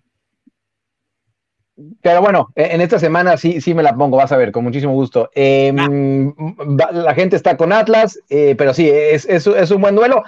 Pero 2.03 2.21
bueno, 2.21 2.53
e, 2.55 2.75
en 2.75 2.81
esta 2.81 2.99
semana 2.99 3.37
sí, 3.37 3.61
sí 3.61 3.75
me 3.75 3.83
la 3.83 3.95
pongo, 3.97 4.17
vas 4.17 4.33
a 4.33 4.37
ver, 4.37 4.53
con 4.53 4.65
muchísimo 4.65 4.93
gusto. 4.93 5.31
Em, 5.35 5.79
ah. 5.79 6.91
La 6.93 7.15
gente 7.15 7.37
está 7.37 7.57
con 7.57 7.73
Atlas, 7.73 8.19
eh, 8.29 8.55
pero 8.57 8.75
sí, 8.75 8.89
es, 8.89 9.25
es, 9.27 9.47
es, 9.47 9.71
un 9.71 9.81
buen 9.81 9.95
duelo 9.95 10.23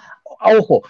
ojo, 0.44 0.82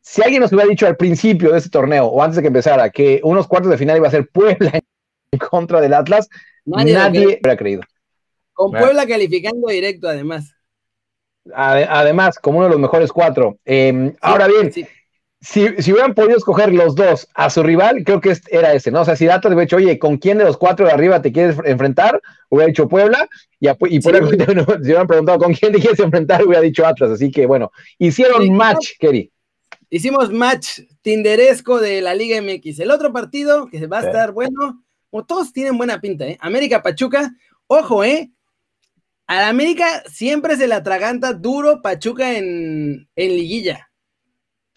si 0.00 0.22
alguien 0.22 0.40
nos 0.40 0.52
hubiera 0.52 0.68
dicho 0.68 0.86
al 0.86 0.96
principio 0.96 1.52
de 1.52 1.58
este 1.58 1.70
torneo 1.70 2.06
o 2.06 2.22
antes 2.22 2.36
de 2.36 2.42
que 2.42 2.48
empezara 2.48 2.90
que 2.90 3.20
unos 3.24 3.46
cuartos 3.46 3.70
de 3.70 3.78
final 3.78 3.98
iba 3.98 4.08
a 4.08 4.10
ser 4.10 4.28
Puebla 4.28 4.72
en 5.32 5.38
contra 5.38 5.80
del 5.80 5.94
Atlas, 5.94 6.28
nadie, 6.64 7.38
hubiera 7.42 7.56
creído. 7.56 7.82
Con 8.52 8.72
Puebla 8.72 9.06
calificando 9.06 9.68
directo, 9.68 10.08
además. 10.08 10.54
Además, 11.54 12.38
como 12.38 12.58
uno 12.58 12.66
de 12.66 12.72
los 12.72 12.80
mejores 12.80 13.12
cuatro. 13.12 13.58
Em, 13.64 14.14
ahora 14.20 14.48
bien, 14.48 14.70
si, 15.40 15.62
hubieran 15.92 16.14
podido 16.14 16.36
escoger 16.36 16.72
los 16.72 16.96
dos 16.96 17.28
a 17.34 17.48
su 17.48 17.62
rival, 17.62 18.02
creo 18.04 18.20
que 18.20 18.36
era 18.50 18.72
ese, 18.72 18.90
¿no? 18.90 19.02
O 19.02 19.04
sea, 19.04 19.14
si 19.14 19.28
Atlas 19.28 19.52
hubiera 19.52 19.62
dicho, 19.62 19.76
oye, 19.76 19.98
¿con 19.98 20.16
quién 20.18 20.38
de 20.38 20.44
los 20.44 20.56
cuatro 20.56 20.86
de 20.86 20.92
arriba 20.92 21.22
te 21.22 21.32
quieres 21.32 21.56
enfrentar? 21.64 22.20
Hubiera 22.48 22.68
dicho 22.68 22.88
Puebla, 22.88 23.28
y, 23.60 23.68
y 23.68 24.00
por 24.00 24.16
eso, 24.16 24.26
si 24.82 24.82
hubieran 24.82 25.06
preguntado 25.06 25.38
con 25.38 25.54
quién 25.54 25.72
te 25.72 25.78
quieres 25.78 26.00
enfrentar, 26.00 26.44
hubiera 26.44 26.62
dicho 26.62 26.84
Atlas. 26.84 27.12
Así 27.12 27.30
que 27.30 27.46
bueno, 27.46 27.70
hicieron 27.98 28.52
match, 28.52 28.92
Kerry. 28.98 29.30
Hicimos 29.90 30.32
match 30.32 30.80
tinderesco 31.02 31.80
de 31.80 32.00
la 32.02 32.14
Liga 32.14 32.42
MX. 32.42 32.80
El 32.80 32.90
otro 32.90 33.12
partido 33.12 33.68
que 33.68 33.86
va 33.86 34.00
a 34.00 34.06
estar 34.06 34.32
bueno, 34.32 34.82
como 35.10 35.24
todos 35.24 35.52
tienen 35.52 35.78
buena 35.78 36.00
pinta, 36.00 36.26
¿eh? 36.26 36.36
América 36.40 36.82
Pachuca, 36.82 37.32
ojo, 37.68 38.02
¿eh? 38.02 38.30
A 39.28 39.36
la 39.36 39.48
América 39.48 40.02
siempre 40.10 40.56
se 40.56 40.66
le 40.66 40.74
atraganta 40.74 41.32
duro 41.32 41.80
Pachuca 41.80 42.36
en, 42.36 43.08
en 43.14 43.28
liguilla 43.28 43.87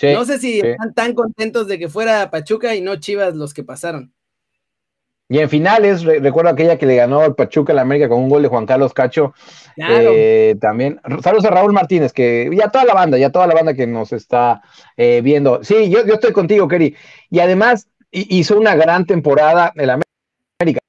no 0.01 0.25
sé 0.25 0.39
si 0.39 0.59
están 0.59 0.93
tan 0.93 1.13
contentos 1.13 1.67
de 1.67 1.79
que 1.79 1.89
fuera 1.89 2.29
Pachuca 2.29 2.75
y 2.75 2.81
no 2.81 2.95
Chivas 2.97 3.35
los 3.35 3.53
que 3.53 3.63
pasaron. 3.63 4.13
Y 5.31 5.39
en 5.39 5.49
finales, 5.49 6.03
recuerdo 6.03 6.49
aquella 6.49 6.77
que 6.77 6.85
le 6.85 6.97
ganó 6.97 7.33
Pachuca 7.35 7.71
a 7.71 7.75
la 7.77 7.83
América 7.83 8.09
con 8.09 8.19
un 8.19 8.27
gol 8.27 8.41
de 8.41 8.49
Juan 8.49 8.65
Carlos 8.65 8.93
Cacho. 8.93 9.33
Eh, 9.77 10.57
también. 10.59 10.99
Saludos 11.23 11.45
a 11.45 11.51
Raúl 11.51 11.71
Martínez, 11.71 12.11
que 12.11 12.49
ya 12.53 12.67
toda 12.67 12.83
la 12.83 12.93
banda, 12.93 13.17
ya 13.17 13.29
toda 13.29 13.47
la 13.47 13.53
banda 13.53 13.73
que 13.73 13.87
nos 13.87 14.11
está 14.11 14.61
eh, 14.97 15.21
viendo. 15.23 15.63
Sí, 15.63 15.89
yo, 15.89 16.05
yo 16.05 16.15
estoy 16.15 16.33
contigo, 16.33 16.67
Kerry. 16.67 16.97
Y 17.29 17.39
además 17.39 17.87
hizo 18.11 18.57
una 18.57 18.75
gran 18.75 19.05
temporada 19.05 19.71
en 19.77 19.87
la 19.87 19.93
América. 20.59 20.81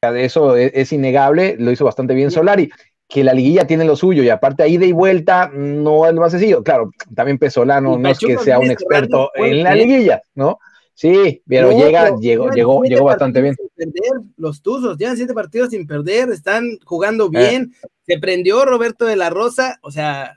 De 0.00 0.24
eso 0.24 0.56
es, 0.56 0.72
es, 0.74 0.94
innegable, 0.94 1.56
lo 1.58 1.70
hizo 1.70 1.84
bastante 1.84 2.14
bien 2.14 2.30
Solari 2.30 2.70
que 3.10 3.24
la 3.24 3.34
liguilla 3.34 3.66
tiene 3.66 3.84
lo 3.84 3.96
suyo 3.96 4.22
y 4.22 4.28
aparte 4.28 4.62
ahí 4.62 4.76
de 4.76 4.86
y 4.86 4.92
vuelta 4.92 5.50
no 5.52 6.06
es 6.06 6.14
lo 6.14 6.20
más 6.20 6.30
sencillo. 6.30 6.62
Claro, 6.62 6.92
también 7.14 7.38
Pesolano 7.38 7.98
no 7.98 8.08
es 8.08 8.18
que 8.18 8.38
sea 8.38 8.60
un 8.60 8.70
experto 8.70 9.32
en 9.34 9.64
la 9.64 9.74
liguilla, 9.74 10.22
¿no? 10.34 10.58
Sí, 10.94 11.42
pero 11.46 11.72
llega, 11.72 12.14
llegó, 12.20 12.50
llegó, 12.50 12.84
llegó 12.84 13.04
bastante 13.06 13.40
bien. 13.40 13.56
Perder, 13.74 14.20
los 14.36 14.62
Tuzos 14.62 14.96
llevan 14.96 15.16
siete 15.16 15.34
partidos 15.34 15.70
sin 15.70 15.86
perder, 15.86 16.30
están 16.30 16.78
jugando 16.84 17.26
eh. 17.26 17.38
bien. 17.38 17.74
Se 18.06 18.18
prendió 18.18 18.64
Roberto 18.64 19.06
de 19.06 19.16
la 19.16 19.28
Rosa, 19.28 19.78
o 19.82 19.90
sea, 19.90 20.36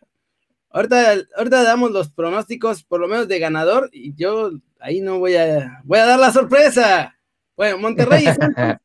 ahorita, 0.71 1.15
ahorita 1.37 1.63
damos 1.63 1.91
los 1.91 2.09
pronósticos, 2.09 2.83
por 2.83 2.99
lo 3.01 3.07
menos 3.07 3.27
de 3.27 3.39
ganador, 3.39 3.89
y 3.91 4.15
yo 4.15 4.51
ahí 4.79 5.01
no 5.01 5.19
voy 5.19 5.35
a, 5.35 5.81
voy 5.83 5.99
a 5.99 6.05
dar 6.05 6.19
la 6.19 6.31
sorpresa. 6.31 7.19
Bueno, 7.55 7.77
Monterrey 7.77 8.25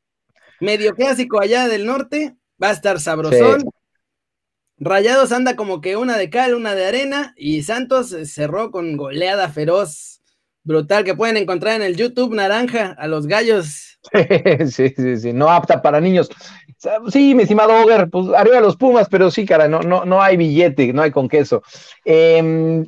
medio 0.60 0.94
clásico 0.94 1.40
allá 1.40 1.68
del 1.68 1.86
norte, 1.86 2.36
va 2.62 2.68
a 2.68 2.72
estar 2.72 3.00
sabrosón. 3.00 3.64
Rayados 4.80 5.32
anda 5.32 5.56
como 5.56 5.80
que 5.80 5.96
una 5.96 6.16
de 6.16 6.30
cal, 6.30 6.54
una 6.54 6.74
de 6.74 6.86
arena, 6.86 7.34
y 7.36 7.62
Santos 7.62 8.14
cerró 8.24 8.70
con 8.70 8.96
goleada 8.96 9.48
feroz, 9.48 10.20
brutal, 10.62 11.04
que 11.04 11.16
pueden 11.16 11.36
encontrar 11.36 11.76
en 11.76 11.82
el 11.82 11.96
YouTube 11.96 12.34
Naranja 12.34 12.94
a 12.98 13.06
los 13.08 13.26
gallos. 13.26 13.84
Sí, 14.70 14.90
sí, 14.96 15.16
sí, 15.16 15.32
no 15.32 15.50
apta 15.50 15.82
para 15.82 16.00
niños. 16.00 16.30
Sí, 17.08 17.34
mi 17.34 17.42
estimado 17.42 17.82
Oger, 17.82 18.08
pues 18.08 18.28
arriba 18.28 18.60
los 18.60 18.76
Pumas, 18.76 19.08
pero 19.10 19.30
sí, 19.30 19.44
cara, 19.44 19.66
no, 19.66 19.80
no, 19.80 20.04
no 20.04 20.22
hay 20.22 20.36
billete, 20.36 20.92
no 20.92 21.02
hay 21.02 21.10
con 21.10 21.28
queso. 21.28 21.62
Em, 22.04 22.86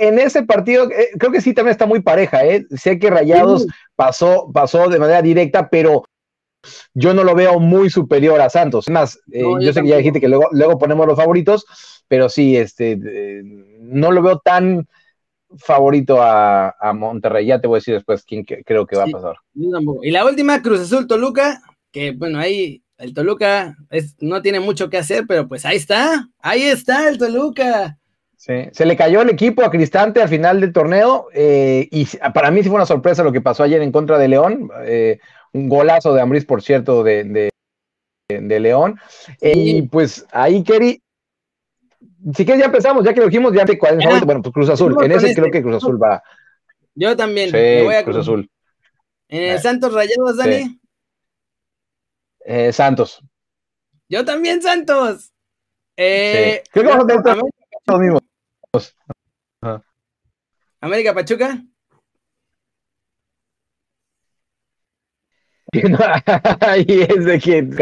en 0.00 0.18
ese 0.18 0.42
partido, 0.42 0.90
eh, 0.90 1.10
creo 1.16 1.30
que 1.30 1.40
sí 1.40 1.54
también 1.54 1.70
está 1.70 1.86
muy 1.86 2.02
pareja, 2.02 2.44
¿eh? 2.44 2.66
Sé 2.76 2.98
que 2.98 3.08
Rayados 3.08 3.66
pasó, 3.94 4.50
pasó 4.52 4.88
de 4.88 4.98
manera 4.98 5.22
directa, 5.22 5.70
pero 5.70 6.02
yo 6.94 7.14
no 7.14 7.24
lo 7.24 7.34
veo 7.34 7.58
muy 7.58 7.90
superior 7.90 8.40
a 8.40 8.50
Santos. 8.50 8.88
Es 8.88 8.92
más, 8.92 9.18
eh, 9.32 9.42
yo, 9.60 9.72
sé 9.72 9.82
que 9.82 9.88
ya 9.88 9.96
dijiste 9.96 10.20
que 10.20 10.28
luego, 10.28 10.48
luego 10.52 10.78
ponemos 10.78 11.06
los 11.06 11.16
favoritos, 11.16 11.66
pero 12.08 12.28
sí, 12.28 12.56
este, 12.56 12.98
no 13.80 14.12
lo 14.12 14.22
veo 14.22 14.38
tan 14.38 14.86
favorito 15.58 16.18
a, 16.20 16.92
Monterrey. 16.94 17.46
Ya 17.46 17.60
te 17.60 17.66
voy 17.66 17.76
a 17.76 17.80
decir 17.80 17.94
después 17.94 18.24
quién 18.24 18.44
creo 18.44 18.86
que 18.86 18.96
va 18.96 19.04
a 19.04 19.08
pasar. 19.08 19.36
Y 20.02 20.10
la 20.10 20.24
última, 20.24 20.62
Cruz 20.62 20.80
Azul 20.80 21.06
Toluca, 21.06 21.60
que 21.92 22.12
bueno, 22.12 22.38
ahí 22.38 22.82
el 22.98 23.14
Toluca 23.14 23.76
no 24.20 24.42
tiene 24.42 24.60
mucho 24.60 24.90
que 24.90 24.98
hacer, 24.98 25.24
pero 25.26 25.48
pues 25.48 25.64
ahí 25.64 25.76
está, 25.76 26.28
ahí 26.38 26.62
está 26.62 27.08
el 27.08 27.18
Toluca. 27.18 27.96
Sí. 28.36 28.54
Se 28.72 28.86
le 28.86 28.96
cayó 28.96 29.20
el 29.20 29.28
equipo 29.28 29.62
a 29.62 29.70
Cristante 29.70 30.22
al 30.22 30.28
final 30.28 30.60
del 30.60 30.72
torneo 30.72 31.26
eh, 31.34 31.88
y 31.90 32.06
para 32.32 32.50
mí 32.50 32.62
sí 32.62 32.70
fue 32.70 32.76
una 32.76 32.86
sorpresa 32.86 33.22
lo 33.22 33.32
que 33.32 33.42
pasó 33.42 33.62
ayer 33.62 33.82
en 33.82 33.92
contra 33.92 34.16
de 34.16 34.28
León. 34.28 34.70
Eh, 34.84 35.18
un 35.52 35.68
golazo 35.68 36.14
de 36.14 36.20
Ambris, 36.20 36.44
por 36.44 36.62
cierto, 36.62 37.02
de, 37.02 37.50
de, 38.28 38.60
León. 38.60 38.98
Y 39.40 39.82
pues 39.82 40.26
ahí, 40.30 40.62
Kerry, 40.62 41.02
si 42.34 42.44
quieres 42.44 42.60
ya 42.60 42.66
empezamos, 42.66 43.04
ya 43.04 43.14
que 43.14 43.20
lo 43.20 43.26
dijimos, 43.26 43.52
ya 43.52 43.64
te 43.64 43.78
bueno, 44.24 44.42
pues 44.42 44.52
Cruz 44.52 44.68
Azul. 44.68 44.96
En 45.02 45.12
ese 45.12 45.34
creo 45.34 45.50
que 45.50 45.62
Cruz 45.62 45.76
Azul 45.76 46.02
va. 46.02 46.22
Yo 46.94 47.16
también. 47.16 47.50
Sí, 47.50 47.84
voy 47.84 47.94
a 47.94 48.04
Cruz 48.04 48.18
Azul. 48.18 48.50
En 49.28 49.42
el 49.42 49.60
Santos 49.60 49.92
Rayados, 49.92 50.36
Dani. 50.36 50.80
Eh, 52.44 52.72
Santos. 52.72 53.22
Yo 54.08 54.24
también, 54.24 54.60
Santos. 54.60 55.32
Eh, 55.96 56.62
sí. 56.72 56.80
vamos 56.80 57.04
a 57.04 57.22
tener 57.22 57.42
los 57.86 58.00
mismos. 58.00 58.22
América 60.80 61.14
Pachuca. 61.14 61.62
Ahí 66.60 67.06
es 67.08 67.24
de 67.24 67.40
quién. 67.40 67.76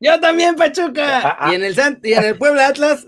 Yo 0.00 0.18
también, 0.18 0.56
Pachuca. 0.56 1.20
Ah, 1.22 1.36
ah. 1.38 1.52
Y 1.52 1.56
en 1.56 1.64
el 1.64 1.76
y 2.02 2.12
en 2.14 2.24
el 2.24 2.38
Puebla 2.38 2.68
Atlas, 2.68 3.06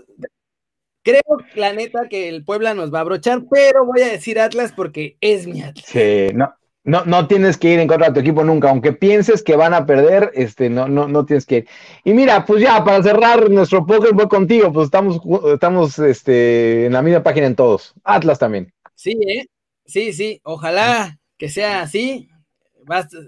creo, 1.01 1.21
la 1.55 1.73
neta, 1.73 2.07
que 2.07 2.29
el 2.29 2.45
Puebla 2.45 2.75
nos 2.75 2.93
va 2.93 2.99
a 2.99 3.01
abrochar, 3.01 3.41
pero 3.49 3.85
voy 3.85 4.01
a 4.01 4.11
decir 4.11 4.39
Atlas 4.39 4.73
porque 4.75 5.17
es 5.19 5.47
mi 5.47 5.63
Atlas. 5.63 5.85
Sí, 5.87 6.27
no, 6.35 6.53
no, 6.83 7.03
no 7.05 7.27
tienes 7.27 7.57
que 7.57 7.73
ir 7.73 7.79
en 7.79 7.87
contra 7.87 8.09
de 8.09 8.13
tu 8.13 8.19
equipo 8.19 8.43
nunca, 8.43 8.69
aunque 8.69 8.93
pienses 8.93 9.41
que 9.41 9.55
van 9.55 9.73
a 9.73 9.87
perder, 9.87 10.31
este, 10.35 10.69
no, 10.69 10.87
no, 10.87 11.07
no 11.07 11.25
tienes 11.25 11.47
que 11.47 11.57
ir. 11.57 11.67
Y 12.03 12.13
mira, 12.13 12.45
pues 12.45 12.61
ya, 12.61 12.83
para 12.83 13.01
cerrar 13.01 13.49
nuestro 13.49 13.87
póker, 13.87 14.13
voy 14.13 14.27
contigo, 14.27 14.71
pues 14.71 14.85
estamos, 14.85 15.19
estamos 15.51 15.97
este, 15.97 16.85
en 16.85 16.93
la 16.93 17.01
misma 17.01 17.23
página 17.23 17.47
en 17.47 17.55
todos. 17.55 17.95
Atlas 18.03 18.37
también. 18.37 18.71
Sí, 18.93 19.17
¿eh? 19.27 19.47
Sí, 19.85 20.13
sí, 20.13 20.39
ojalá 20.43 21.19
que 21.43 21.49
sea 21.49 21.81
así. 21.81 22.29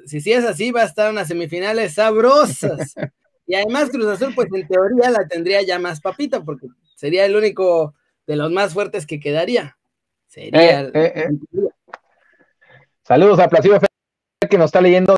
si 0.06 0.22
sí 0.22 0.32
es 0.32 0.46
así, 0.46 0.72
va 0.72 0.84
a 0.84 0.86
estar 0.86 1.12
unas 1.12 1.28
semifinales 1.28 1.96
sabrosas. 1.96 2.96
y 3.46 3.56
además 3.56 3.90
Cruz 3.90 4.06
Azul, 4.06 4.34
pues 4.34 4.48
en 4.54 4.66
teoría 4.66 5.10
la 5.10 5.28
tendría 5.28 5.62
ya 5.64 5.80
más 5.80 6.00
papita, 6.00 6.42
porque 6.42 6.68
sería 6.96 7.26
el 7.26 7.36
único 7.36 7.94
de 8.26 8.38
los 8.38 8.54
más 8.54 8.74
fuertes 8.74 9.06
que 9.06 9.20
quedaría. 9.20 9.78
Sería. 10.28 10.84
Eh, 10.84 10.92
eh, 10.94 11.14
eh. 11.14 11.30
Saludos 13.04 13.38
a 13.40 13.50
Placido 13.50 13.82
que 14.50 14.58
nos 14.58 14.68
está 14.68 14.80
leyendo 14.80 15.18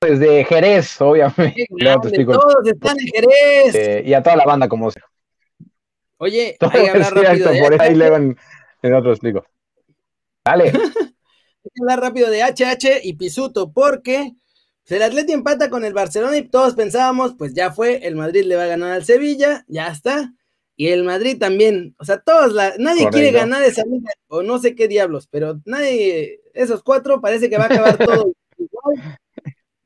desde 0.00 0.42
Jerez, 0.44 0.98
obviamente. 1.02 1.66
todos 1.68 2.66
están 2.66 2.96
en 2.98 3.06
Jerez. 3.08 3.74
Eh, 3.74 4.02
y 4.06 4.14
a 4.14 4.22
toda 4.22 4.36
la 4.36 4.46
banda, 4.46 4.70
como 4.70 4.90
sea. 4.90 5.04
Oye, 6.16 6.56
hay 6.58 6.70
que 6.70 6.88
hablar 6.88 7.14
rápido. 7.14 7.50
por 7.60 7.82
ahí 7.82 7.94
le 7.94 8.08
van 8.08 8.38
en 8.80 8.94
otro 8.94 9.10
explico. 9.10 9.44
Dale. 10.46 10.72
hablar 11.80 12.00
rápido 12.00 12.30
de 12.30 12.42
HH 12.42 13.00
y 13.04 13.14
Pisuto, 13.14 13.72
porque 13.72 14.34
el 14.96 15.02
Atleti 15.02 15.32
empata 15.32 15.68
con 15.68 15.84
el 15.84 15.92
Barcelona 15.92 16.38
y 16.38 16.48
todos 16.48 16.74
pensábamos, 16.74 17.34
pues 17.36 17.52
ya 17.54 17.72
fue, 17.72 18.06
el 18.06 18.16
Madrid 18.16 18.44
le 18.44 18.56
va 18.56 18.64
a 18.64 18.68
ganar 18.68 18.92
al 18.92 19.04
Sevilla, 19.04 19.64
ya 19.68 19.88
está. 19.88 20.32
Y 20.76 20.88
el 20.88 21.04
Madrid 21.04 21.38
también, 21.38 21.94
o 21.98 22.04
sea, 22.04 22.20
todos, 22.20 22.52
la, 22.52 22.74
nadie 22.78 23.08
quiere 23.10 23.32
ganar 23.32 23.62
esa 23.64 23.82
liga, 23.84 24.10
o 24.28 24.42
no 24.42 24.58
sé 24.58 24.74
qué 24.76 24.86
diablos, 24.86 25.26
pero 25.28 25.60
nadie, 25.64 26.40
esos 26.54 26.82
cuatro 26.84 27.20
parece 27.20 27.50
que 27.50 27.58
va 27.58 27.64
a 27.64 27.66
acabar 27.66 27.98
todo 27.98 28.32
igual, 28.58 29.18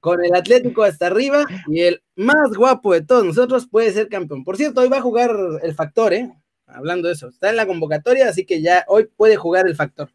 con 0.00 0.22
el 0.22 0.34
Atlético 0.34 0.82
hasta 0.82 1.06
arriba, 1.06 1.46
y 1.68 1.80
el 1.80 2.02
más 2.14 2.50
guapo 2.54 2.92
de 2.92 3.00
todos 3.00 3.24
nosotros 3.24 3.66
puede 3.66 3.90
ser 3.92 4.08
campeón. 4.08 4.44
Por 4.44 4.58
cierto, 4.58 4.82
hoy 4.82 4.88
va 4.88 4.98
a 4.98 5.02
jugar 5.02 5.34
el 5.62 5.74
factor, 5.74 6.12
¿eh? 6.12 6.30
Hablando 6.66 7.08
de 7.08 7.14
eso, 7.14 7.28
está 7.28 7.50
en 7.50 7.56
la 7.56 7.66
convocatoria, 7.66 8.28
así 8.28 8.44
que 8.44 8.60
ya 8.60 8.84
hoy 8.86 9.08
puede 9.16 9.36
jugar 9.36 9.66
el 9.66 9.74
factor. 9.74 10.10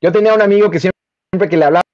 Yo 0.00 0.12
tenía 0.12 0.34
un 0.34 0.42
amigo 0.42 0.70
que 0.70 0.80
siempre 0.80 1.48
que 1.48 1.56
le 1.56 1.64
hablaba 1.64 1.84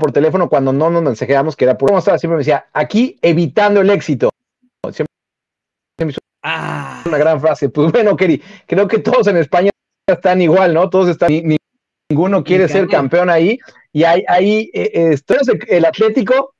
por 0.00 0.12
teléfono 0.12 0.48
cuando 0.48 0.72
no 0.72 0.90
nos 0.90 1.02
mensajeábamos, 1.02 1.54
que 1.56 1.64
era 1.64 1.76
por 1.76 1.90
siempre 2.02 2.28
me 2.30 2.38
decía, 2.38 2.66
aquí 2.72 3.18
evitando 3.22 3.80
el 3.80 3.90
éxito. 3.90 4.30
Siempre 4.90 5.12
Ah. 6.42 7.02
Una 7.06 7.18
gran 7.18 7.40
frase. 7.40 7.68
Pues 7.68 7.92
bueno, 7.92 8.16
Keri, 8.16 8.42
creo 8.66 8.88
que 8.88 8.98
todos 8.98 9.26
en 9.28 9.36
España 9.36 9.70
están 10.06 10.42
igual, 10.42 10.74
¿no? 10.74 10.90
Todos 10.90 11.08
están, 11.08 11.30
ninguno 12.10 12.42
quiere 12.44 12.68
ser 12.68 12.88
campeón 12.88 13.30
ahí. 13.30 13.58
Y 13.92 14.04
ahí, 14.04 14.24
ahí 14.28 14.70
eh, 14.74 15.16
el 15.68 15.84
Atlético, 15.84 16.54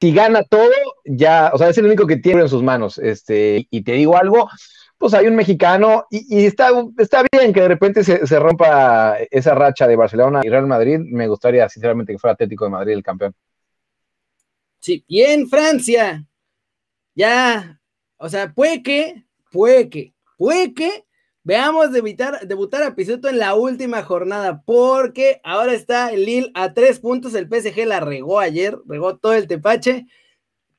si 0.00 0.12
gana 0.12 0.42
todo, 0.44 0.70
ya, 1.04 1.50
o 1.52 1.58
sea, 1.58 1.68
es 1.68 1.78
el 1.78 1.86
único 1.86 2.06
que 2.06 2.16
tiene 2.16 2.42
en 2.42 2.48
sus 2.48 2.62
manos. 2.62 2.98
Este, 2.98 3.66
y 3.70 3.82
te 3.82 3.92
digo 3.92 4.16
algo, 4.16 4.48
pues 4.98 5.14
hay 5.14 5.26
un 5.26 5.36
mexicano, 5.36 6.06
y, 6.10 6.44
está, 6.44 6.70
está 6.98 7.24
bien 7.32 7.52
que 7.52 7.60
de 7.60 7.68
repente 7.68 8.04
se, 8.04 8.26
se, 8.26 8.38
rompa 8.38 9.16
esa 9.30 9.54
racha 9.54 9.86
de 9.86 9.96
Barcelona 9.96 10.40
y 10.44 10.48
Real 10.48 10.66
Madrid. 10.66 10.98
Me 10.98 11.28
gustaría, 11.28 11.68
sinceramente, 11.68 12.12
que 12.12 12.18
fuera 12.18 12.34
Atlético 12.34 12.64
de 12.64 12.70
Madrid 12.72 12.92
el 12.92 13.02
campeón. 13.02 13.34
Sí, 14.80 15.04
y 15.06 15.22
en 15.22 15.48
Francia, 15.48 16.26
ya 17.14 17.78
o 18.18 18.28
sea, 18.28 18.52
puede 18.52 18.82
que, 18.82 19.24
puede 19.52 19.88
que, 19.88 20.12
puede 20.36 20.74
que 20.74 21.04
veamos 21.44 21.92
debutar, 21.92 22.46
debutar 22.46 22.82
a 22.82 22.96
Pisuto 22.96 23.28
en 23.28 23.38
la 23.38 23.54
última 23.54 24.02
jornada, 24.02 24.62
porque 24.66 25.40
ahora 25.44 25.72
está 25.72 26.12
el 26.12 26.26
Lille 26.26 26.50
a 26.54 26.74
tres 26.74 26.98
puntos. 26.98 27.34
El 27.34 27.46
PSG 27.46 27.86
la 27.86 28.00
regó 28.00 28.40
ayer, 28.40 28.76
regó 28.86 29.16
todo 29.16 29.34
el 29.34 29.46
tepache, 29.46 30.06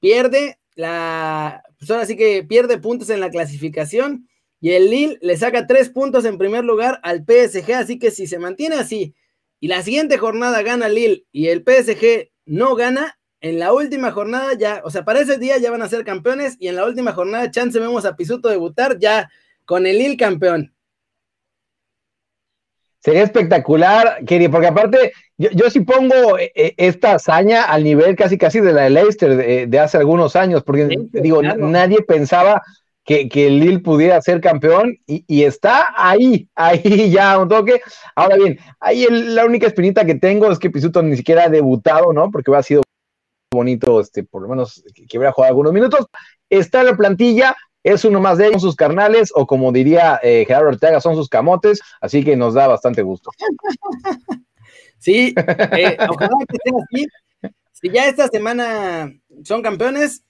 pierde 0.01 0.58
la. 0.79 1.63
Pues 1.77 1.91
ahora 1.91 2.05
sí 2.05 2.15
que 2.15 2.43
pierde 2.43 2.77
puntos 2.77 3.09
en 3.09 3.19
la 3.19 3.29
clasificación. 3.29 4.27
Y 4.61 4.71
el 4.71 4.89
Lille 4.89 5.17
le 5.21 5.37
saca 5.37 5.67
tres 5.67 5.89
puntos 5.89 6.25
en 6.25 6.37
primer 6.37 6.65
lugar 6.65 6.99
al 7.03 7.23
PSG, 7.25 7.73
así 7.73 7.97
que 7.97 8.11
si 8.11 8.27
se 8.27 8.39
mantiene 8.39 8.75
así 8.75 9.15
y 9.59 9.67
la 9.67 9.81
siguiente 9.81 10.17
jornada 10.17 10.61
gana 10.61 10.89
Lille 10.89 11.25
y 11.31 11.47
el 11.47 11.63
PSG 11.63 12.31
no 12.45 12.75
gana, 12.75 13.19
en 13.41 13.59
la 13.59 13.71
última 13.73 14.11
jornada 14.11 14.53
ya, 14.53 14.81
o 14.83 14.91
sea, 14.91 15.05
para 15.05 15.21
ese 15.21 15.37
día 15.37 15.57
ya 15.57 15.71
van 15.71 15.81
a 15.81 15.87
ser 15.87 16.03
campeones 16.03 16.57
y 16.59 16.67
en 16.67 16.75
la 16.75 16.85
última 16.85 17.13
jornada 17.13 17.51
chance 17.51 17.79
vemos 17.79 18.03
a 18.03 18.15
Pisuto 18.15 18.49
debutar 18.49 18.99
ya 18.99 19.29
con 19.65 19.85
el 19.85 20.01
Il 20.01 20.17
campeón. 20.17 20.73
Sería 22.99 23.23
espectacular, 23.23 24.25
Kiri, 24.25 24.49
porque 24.49 24.67
aparte, 24.67 25.13
yo, 25.37 25.69
sí 25.69 25.81
pongo 25.81 26.37
eh, 26.37 26.51
eh, 26.53 26.73
esta 26.77 27.13
hazaña 27.13 27.63
al 27.63 27.83
nivel 27.83 28.15
casi 28.15 28.37
casi 28.37 28.59
de 28.59 28.73
la 28.73 28.83
de 28.83 28.89
Leicester 28.89 29.69
de, 29.69 29.79
hace 29.79 29.97
algunos 29.97 30.35
años, 30.35 30.63
porque 30.63 31.07
digo, 31.13 31.41
nadie 31.41 32.01
pensaba 32.01 32.61
que, 33.05 33.47
el 33.47 33.59
Lille 33.59 33.79
pudiera 33.79 34.21
ser 34.21 34.39
campeón 34.39 34.97
y, 35.07 35.43
está 35.43 35.93
ahí, 35.97 36.47
ahí 36.55 37.09
ya 37.11 37.39
un 37.39 37.49
toque. 37.49 37.81
Ahora 38.15 38.35
bien, 38.35 38.59
ahí 38.79 39.07
la 39.09 39.45
única 39.45 39.65
espinita 39.65 40.05
que 40.05 40.15
tengo 40.15 40.51
es 40.51 40.59
que 40.59 40.69
Pisuto 40.69 41.01
ni 41.01 41.17
siquiera 41.17 41.45
ha 41.45 41.49
debutado, 41.49 42.13
¿no? 42.13 42.29
Porque 42.29 42.55
ha 42.55 42.61
sido 42.61 42.83
bonito, 43.51 43.99
este, 43.99 44.23
por 44.23 44.43
lo 44.43 44.47
menos 44.47 44.83
que, 44.93 45.17
hubiera 45.17 45.31
jugado 45.31 45.51
algunos 45.51 45.73
minutos. 45.73 46.05
Está 46.49 46.81
en 46.81 46.87
la 46.87 46.97
plantilla, 46.97 47.55
es 47.83 48.05
uno 48.05 48.19
más 48.19 48.37
de 48.37 48.47
ellos, 48.47 48.61
sus 48.61 48.75
carnales, 48.75 49.31
o 49.35 49.47
como 49.47 49.71
diría 49.71 50.19
eh, 50.21 50.45
Gerardo 50.47 50.69
Ortega, 50.69 51.01
son 51.01 51.15
sus 51.15 51.29
camotes, 51.29 51.79
así 52.01 52.23
que 52.23 52.35
nos 52.35 52.53
da 52.53 52.67
bastante 52.67 53.01
gusto. 53.01 53.31
Sí, 55.01 55.33
eh, 55.37 55.97
ojalá 56.09 56.33
que 56.45 56.57
estén 56.57 56.75
así. 56.75 57.07
Si 57.71 57.89
ya 57.89 58.07
esta 58.07 58.27
semana 58.27 59.09
son 59.45 59.61
campeones, 59.61 60.25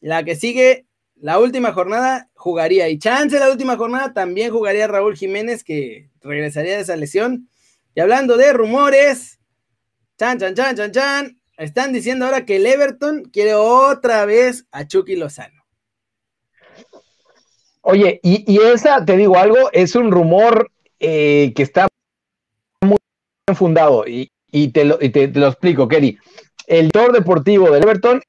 la 0.00 0.22
que 0.22 0.36
sigue, 0.36 0.86
la 1.16 1.40
última 1.40 1.72
jornada, 1.72 2.30
jugaría. 2.34 2.88
Y 2.88 3.00
chance 3.00 3.36
la 3.40 3.50
última 3.50 3.76
jornada 3.76 4.12
también 4.12 4.52
jugaría 4.52 4.86
Raúl 4.86 5.16
Jiménez, 5.16 5.64
que 5.64 6.08
regresaría 6.20 6.76
de 6.76 6.82
esa 6.82 6.94
lesión. 6.94 7.48
Y 7.96 8.00
hablando 8.00 8.36
de 8.36 8.52
rumores, 8.52 9.40
Chan, 10.22 10.38
chan, 10.38 10.54
chan, 10.54 10.76
chan, 10.76 10.92
chan. 10.92 11.40
Están 11.56 11.92
diciendo 11.92 12.24
ahora 12.24 12.44
que 12.44 12.54
el 12.54 12.66
Everton 12.66 13.24
quiere 13.24 13.54
otra 13.54 14.24
vez 14.24 14.66
a 14.70 14.86
Chucky 14.86 15.16
Lozano. 15.16 15.61
Oye, 17.82 18.20
y, 18.22 18.60
esa, 18.60 19.04
te 19.04 19.16
digo 19.16 19.36
algo, 19.36 19.70
es 19.72 19.96
un 19.96 20.12
rumor 20.12 20.70
eh, 21.00 21.52
que 21.54 21.64
está 21.64 21.88
muy 22.80 22.96
bien 23.46 23.56
fundado 23.56 24.04
y, 24.06 24.30
te, 24.68 24.84
lo, 24.84 25.00
explico, 25.00 25.88
Kerry. 25.88 26.16
El 26.68 26.88
director 26.88 27.12
deportivo 27.12 27.70
del 27.70 27.82
Everton, 27.82 28.22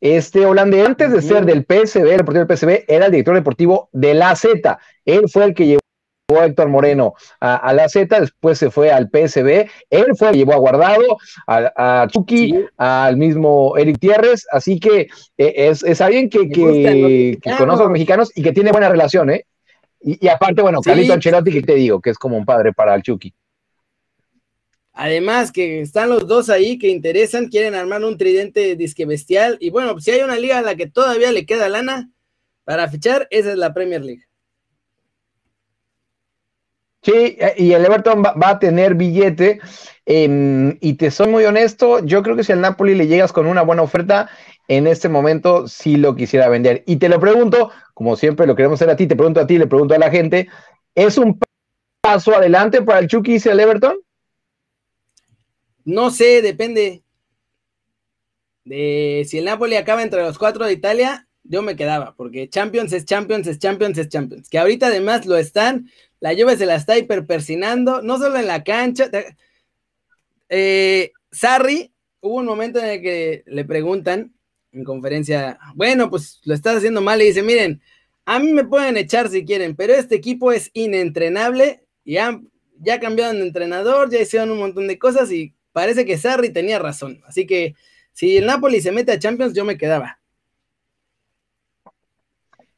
este 0.00 0.46
holandés, 0.46 0.86
antes 0.86 1.12
de 1.12 1.20
ser 1.20 1.44
del 1.44 1.64
PSV, 1.64 2.06
el 2.12 2.18
deportivo 2.18 2.44
del 2.44 2.56
PSV, 2.56 2.84
era 2.86 3.06
el 3.06 3.12
director 3.12 3.34
deportivo 3.34 3.88
de 3.92 4.14
la 4.14 4.36
Z. 4.36 4.78
Él 5.04 5.24
fue 5.28 5.44
el 5.44 5.54
que 5.54 5.66
llevó 5.66 5.80
a 6.36 6.44
Héctor 6.44 6.68
Moreno 6.68 7.14
a, 7.40 7.72
la 7.72 7.88
Z, 7.88 8.20
después 8.20 8.58
se 8.58 8.70
fue 8.70 8.90
al 8.90 9.08
PSB, 9.08 9.66
él 9.88 10.06
fue, 10.18 10.32
llevó 10.32 10.52
a 10.52 10.58
Guardado, 10.58 11.16
a, 11.46 12.06
Chucky, 12.10 12.66
al 12.76 13.16
mismo 13.16 13.76
Eric 13.78 13.98
Tierres, 13.98 14.46
así 14.52 14.78
que 14.78 15.08
eh, 15.38 15.54
es, 15.70 16.00
alguien 16.02 16.28
que, 16.28 16.50
que, 16.50 17.38
conoce 17.56 17.82
a 17.82 17.84
los 17.84 17.92
mexicanos 17.92 18.30
y 18.34 18.42
que 18.42 18.52
tiene 18.52 18.72
buena 18.72 18.90
relación, 18.90 19.30
¿eh? 19.30 19.46
Y, 20.00 20.28
aparte, 20.28 20.62
bueno, 20.62 20.80
Carlito 20.80 21.14
Ancelotti, 21.14 21.50
que 21.50 21.62
te 21.62 21.74
digo, 21.74 22.00
que 22.00 22.10
es 22.10 22.18
como 22.18 22.36
un 22.36 22.44
padre 22.44 22.72
para 22.72 22.94
el 22.94 23.02
Chucky. 23.02 23.34
Además, 24.92 25.50
que 25.50 25.80
están 25.80 26.08
los 26.10 26.28
dos 26.28 26.50
ahí 26.50 26.78
que 26.78 26.88
interesan, 26.88 27.48
quieren 27.48 27.74
armar 27.74 28.04
un 28.04 28.16
tridente 28.16 28.76
disque 28.76 29.06
bestial. 29.06 29.56
Y 29.60 29.70
bueno, 29.70 29.98
si 29.98 30.12
hay 30.12 30.20
una 30.20 30.36
liga 30.36 30.58
a 30.58 30.62
la 30.62 30.76
que 30.76 30.88
todavía 30.88 31.32
le 31.32 31.46
queda 31.46 31.68
lana 31.68 32.10
para 32.64 32.88
fichar, 32.88 33.26
esa 33.30 33.50
es 33.50 33.58
la 33.58 33.74
Premier 33.74 34.04
League. 34.04 34.27
Sí, 37.08 37.38
eh, 37.40 37.54
y 37.56 37.72
el 37.72 37.86
Everton 37.86 38.22
va, 38.22 38.34
a 38.38 38.58
tener 38.58 38.94
billete. 38.94 39.60
Em, 40.04 40.76
y 40.82 40.94
te 40.94 41.10
soy 41.10 41.28
muy 41.28 41.44
honesto, 41.44 42.04
yo 42.04 42.22
creo 42.22 42.36
que 42.36 42.44
si 42.44 42.52
al 42.52 42.60
Napoli 42.60 42.94
le 42.94 43.06
llegas 43.06 43.32
con 43.32 43.46
una 43.46 43.62
buena 43.62 43.80
oferta, 43.80 44.28
en 44.68 44.86
este 44.86 45.08
momento 45.08 45.68
sí 45.68 45.96
lo 45.96 46.14
quisiera 46.14 46.50
vender. 46.50 46.82
Y 46.86 46.96
te 46.96 47.08
lo 47.08 47.18
pregunto, 47.18 47.70
como 47.94 48.14
siempre 48.16 48.46
lo 48.46 48.54
queremos 48.54 48.76
hacer 48.76 48.90
a 48.90 48.96
ti, 48.96 49.06
te 49.06 49.16
pregunto 49.16 49.40
a 49.40 49.46
ti, 49.46 49.56
le 49.56 49.66
pregunto 49.66 49.94
a 49.94 49.98
la 49.98 50.10
gente, 50.10 50.48
¿es 50.94 51.16
un 51.16 51.40
paso 52.02 52.34
adelante 52.34 52.82
para 52.82 52.98
el 52.98 53.08
Chucky 53.08 53.36
y 53.42 53.48
el 53.48 53.60
Everton? 53.60 53.96
No 55.86 56.10
sé, 56.10 56.42
depende. 56.42 57.02
De 58.64 59.24
si 59.26 59.38
el 59.38 59.46
Napoli 59.46 59.76
acaba 59.76 60.02
entre 60.02 60.20
los 60.20 60.36
cuatro 60.36 60.66
de 60.66 60.74
Italia, 60.74 61.26
yo 61.42 61.62
me 61.62 61.76
quedaba, 61.76 62.14
porque 62.14 62.50
Champions 62.50 62.92
es 62.92 63.06
Champions, 63.06 63.46
es 63.46 63.58
Champions, 63.58 63.96
es 63.96 64.10
Champions. 64.10 64.50
Que 64.50 64.58
ahorita 64.58 64.88
además 64.88 65.24
lo 65.24 65.38
están, 65.38 65.88
la 66.20 66.34
Juve 66.34 66.56
se 66.56 66.66
la 66.66 66.74
está 66.74 66.98
hiperpersinando, 66.98 68.02
no 68.02 68.18
solo 68.18 68.38
en 68.38 68.46
la 68.46 68.64
cancha. 68.64 69.10
Eh, 70.48 71.12
Sarri, 71.30 71.92
hubo 72.20 72.36
un 72.36 72.46
momento 72.46 72.78
en 72.78 72.86
el 72.86 73.02
que 73.02 73.44
le 73.46 73.64
preguntan 73.64 74.32
en 74.72 74.84
conferencia, 74.84 75.58
bueno, 75.74 76.10
pues 76.10 76.40
lo 76.44 76.54
estás 76.54 76.78
haciendo 76.78 77.00
mal, 77.00 77.22
y 77.22 77.26
dice, 77.26 77.42
miren, 77.42 77.80
a 78.24 78.38
mí 78.38 78.52
me 78.52 78.64
pueden 78.64 78.96
echar 78.96 79.28
si 79.28 79.44
quieren, 79.44 79.74
pero 79.74 79.94
este 79.94 80.16
equipo 80.16 80.52
es 80.52 80.70
inentrenable, 80.74 81.86
ya, 82.04 82.40
ya 82.78 83.00
cambiaron 83.00 83.36
de 83.36 83.46
entrenador, 83.46 84.10
ya 84.10 84.20
hicieron 84.20 84.50
un 84.50 84.58
montón 84.58 84.86
de 84.86 84.98
cosas 84.98 85.32
y 85.32 85.54
parece 85.72 86.04
que 86.04 86.18
Sarri 86.18 86.50
tenía 86.50 86.78
razón. 86.78 87.22
Así 87.26 87.46
que 87.46 87.74
si 88.12 88.36
el 88.36 88.46
Napoli 88.46 88.80
se 88.80 88.92
mete 88.92 89.12
a 89.12 89.18
Champions, 89.18 89.54
yo 89.54 89.64
me 89.64 89.78
quedaba. 89.78 90.17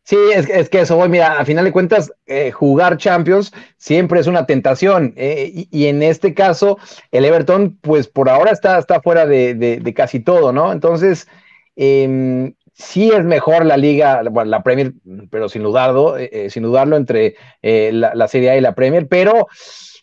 Sí, 0.02 0.16
es, 0.34 0.68
que 0.70 0.80
eso 0.80 0.96
voy, 0.96 1.08
mira, 1.08 1.38
a 1.38 1.44
final 1.44 1.64
de 1.64 1.72
cuentas, 1.72 2.12
eh, 2.26 2.50
jugar 2.50 2.96
Champions 2.96 3.52
siempre 3.76 4.18
es 4.20 4.26
una 4.26 4.46
tentación. 4.46 5.12
Eh, 5.16 5.66
y, 5.70 5.86
en 5.86 6.02
este 6.02 6.34
caso, 6.34 6.78
el 7.12 7.24
Everton, 7.24 7.78
pues 7.80 8.08
por 8.08 8.28
ahora 8.28 8.50
está, 8.50 8.78
está 8.78 9.00
fuera 9.02 9.26
de, 9.26 9.92
casi 9.94 10.20
todo, 10.20 10.52
¿no? 10.52 10.72
Entonces, 10.72 11.28
em, 11.76 12.54
sí 12.72 13.10
es 13.12 13.24
mejor 13.24 13.64
la 13.66 13.76
liga, 13.76 14.22
bueno, 14.30 14.50
la 14.50 14.62
Premier, 14.62 14.94
pero 15.30 15.48
sin 15.48 15.62
dudarlo, 15.62 16.16
eh, 16.16 16.48
sin 16.50 16.64
dudarlo 16.64 16.96
entre 16.96 17.36
la, 17.62 18.28
Serie 18.28 18.50
A 18.50 18.56
y 18.56 18.60
la 18.60 18.74
Premier, 18.74 19.06
pero, 19.06 19.46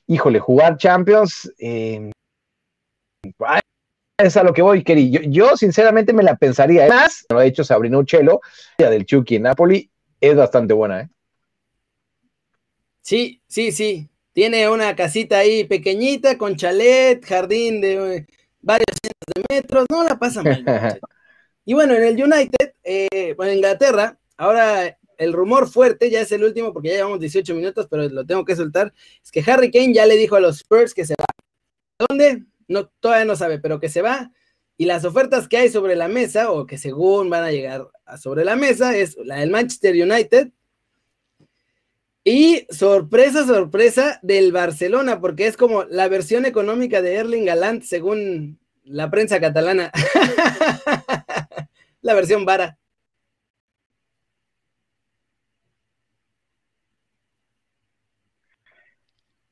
híjole, 0.06 0.40
jugar 0.40 0.78
Champions, 0.78 1.52
em, 1.58 2.12
es 4.18 4.38
a 4.38 4.44
lo 4.44 4.54
que 4.54 4.62
voy, 4.62 4.84
Keri. 4.84 5.12
Yo, 5.12 5.22
yo, 5.24 5.56
sinceramente 5.56 6.14
me 6.14 6.24
la 6.24 6.36
pensaría. 6.36 6.88
Más, 6.88 7.26
lo 7.30 7.40
ha 7.40 7.44
dicho 7.44 7.64
Sabrina 7.64 8.00
Uccello, 8.00 8.42
del 8.78 9.06
Chucky 9.06 9.36
en 9.36 9.44
Napoli, 9.44 9.90
es 10.20 10.36
bastante 10.36 10.74
buena, 10.74 11.02
¿eh? 11.02 11.10
Sí, 13.02 13.42
sí, 13.48 13.72
sí. 13.72 14.10
Tiene 14.34 14.70
una 14.70 14.96
casita 14.96 15.40
ahí 15.40 15.64
pequeñita 15.64 16.38
con 16.38 16.56
chalet, 16.56 17.24
jardín 17.26 17.80
de 17.80 17.94
eh, 17.94 18.28
varios 18.62 18.88
cientos 19.02 19.34
de 19.34 19.56
metros. 19.56 19.86
No 19.90 20.04
la 20.04 20.20
pasa 20.20 20.44
mal. 20.44 20.64
y 21.66 21.74
bueno, 21.74 21.94
en 21.94 22.04
el 22.04 22.22
United, 22.22 22.74
eh, 22.84 23.34
bueno, 23.38 23.52
en 23.52 23.58
Inglaterra, 23.60 24.18
ahora 24.36 24.98
el 25.18 25.34
rumor 25.34 25.70
fuerte, 25.70 26.10
ya 26.10 26.22
es 26.22 26.32
el 26.32 26.44
último 26.44 26.74
porque 26.74 26.90
ya 26.90 26.96
llevamos 26.96 27.20
18 27.20 27.56
minutos, 27.56 27.88
pero 27.90 28.08
lo 28.10 28.26
tengo 28.26 28.46
que 28.46 28.56
soltar, 28.56 28.94
es 29.24 29.32
que 29.32 29.44
Harry 29.50 29.72
Kane 29.72 29.94
ya 29.94 30.06
le 30.06 30.18
dijo 30.18 30.36
a 30.36 30.40
los 30.40 30.58
Spurs 30.58 30.94
que 30.94 31.06
se 31.06 31.16
va. 31.18 31.26
¿Dónde? 32.08 32.44
No, 32.68 32.88
todavía 33.00 33.26
no 33.26 33.36
sabe, 33.36 33.60
pero 33.60 33.80
que 33.80 33.90
se 33.90 34.02
va. 34.02 34.32
Y 34.78 34.86
las 34.86 35.06
ofertas 35.06 35.48
que 35.48 35.58
hay 35.58 35.70
sobre 35.70 35.96
la 35.96 36.08
mesa, 36.08 36.52
o 36.52 36.68
que 36.68 36.78
según 36.78 37.30
van 37.30 37.44
a 37.44 37.52
llegar 37.52 37.88
sobre 38.22 38.46
la 38.46 38.56
mesa, 38.56 38.96
es 38.96 39.18
la 39.18 39.38
del 39.38 39.50
Manchester 39.50 39.96
United. 39.96 40.50
Y 42.24 42.68
sorpresa, 42.70 43.46
sorpresa 43.46 44.20
del 44.22 44.52
Barcelona, 44.52 45.20
porque 45.20 45.48
es 45.48 45.58
como 45.58 45.86
la 45.86 46.10
versión 46.10 46.46
económica 46.46 47.02
de 47.02 47.16
Erling 47.16 47.46
Galant, 47.46 47.84
según 47.84 48.60
la 48.84 49.10
prensa 49.10 49.40
catalana. 49.40 49.92
la 52.02 52.14
versión 52.14 52.46
vara. 52.46 52.78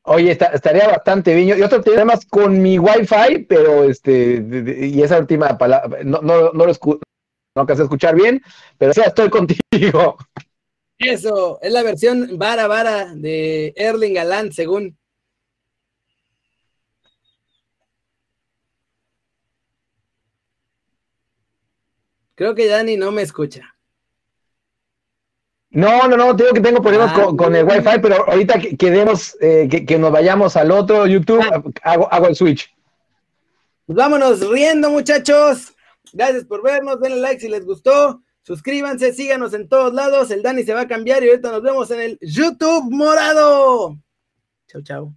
Oye, 0.08 0.32
estaría 0.32 0.88
bastante 0.88 1.34
bien. 1.34 1.58
Y 1.58 1.62
otro 1.64 1.82
tema 1.82 2.06
más 2.06 2.26
con 2.28 2.62
mi 2.62 2.78
Wi-Fi, 2.78 3.46
pero 3.50 3.84
este, 3.86 4.44
y 4.80 5.02
esa 5.02 5.18
última 5.20 5.58
palabra, 5.58 6.04
no, 6.04 6.22
no, 6.22 6.52
no 6.52 6.66
lo 6.66 6.72
escucho, 6.72 7.02
no 7.56 7.62
alcancé 7.62 7.82
a 7.82 7.86
escuchar 7.86 8.16
bien, 8.16 8.42
pero 8.78 8.94
ya 8.94 9.04
estoy 9.04 9.30
contigo. 9.32 10.18
Eso, 11.00 11.60
es 11.62 11.72
la 11.74 11.82
versión 11.82 12.38
vara 12.38 12.68
vara 12.68 13.14
de 13.16 13.74
Erling 13.76 14.14
Galán, 14.14 14.52
según. 14.52 14.96
Creo 22.36 22.54
que 22.54 22.68
Dani 22.68 22.96
no 22.96 23.12
me 23.12 23.24
escucha. 23.24 23.75
No, 25.76 26.08
no, 26.08 26.16
no, 26.16 26.34
tengo 26.38 26.54
que 26.54 26.62
tengo 26.62 26.82
problemas 26.82 27.12
ah, 27.16 27.28
con, 27.38 27.54
el 27.54 27.66
Wi-Fi, 27.66 28.00
pero 28.02 28.26
ahorita 28.30 28.60
que 28.60 28.78
quedemos, 28.78 29.36
eh, 29.42 29.68
que, 29.70 29.98
nos 29.98 30.10
vayamos 30.10 30.56
al 30.56 30.72
otro 30.72 31.06
YouTube, 31.06 31.44
ah. 31.52 31.62
hago, 31.84 32.12
hago 32.14 32.28
el 32.28 32.36
switch. 32.36 32.74
Pues 33.86 33.98
vámonos 33.98 34.40
riendo, 34.50 34.90
muchachos. 34.90 35.74
Gracias 36.14 36.46
por 36.46 36.64
vernos, 36.64 37.02
denle 37.02 37.20
like 37.20 37.42
si 37.42 37.50
les 37.50 37.66
gustó. 37.66 38.22
Suscríbanse, 38.42 39.12
síganos 39.12 39.54
en 39.54 39.68
todos 39.68 39.94
lados. 39.94 40.32
El 40.32 40.42
Dani 40.42 40.64
se 40.64 40.74
va 40.74 40.82
a 40.82 40.88
cambiar 40.88 41.22
y 41.24 41.28
ahorita 41.28 41.52
nos 41.52 41.62
vemos 41.62 41.92
en 41.92 42.00
el 42.00 42.18
YouTube 42.22 42.90
morado. 42.90 43.98
Chau, 44.68 44.82
chau. 44.82 45.14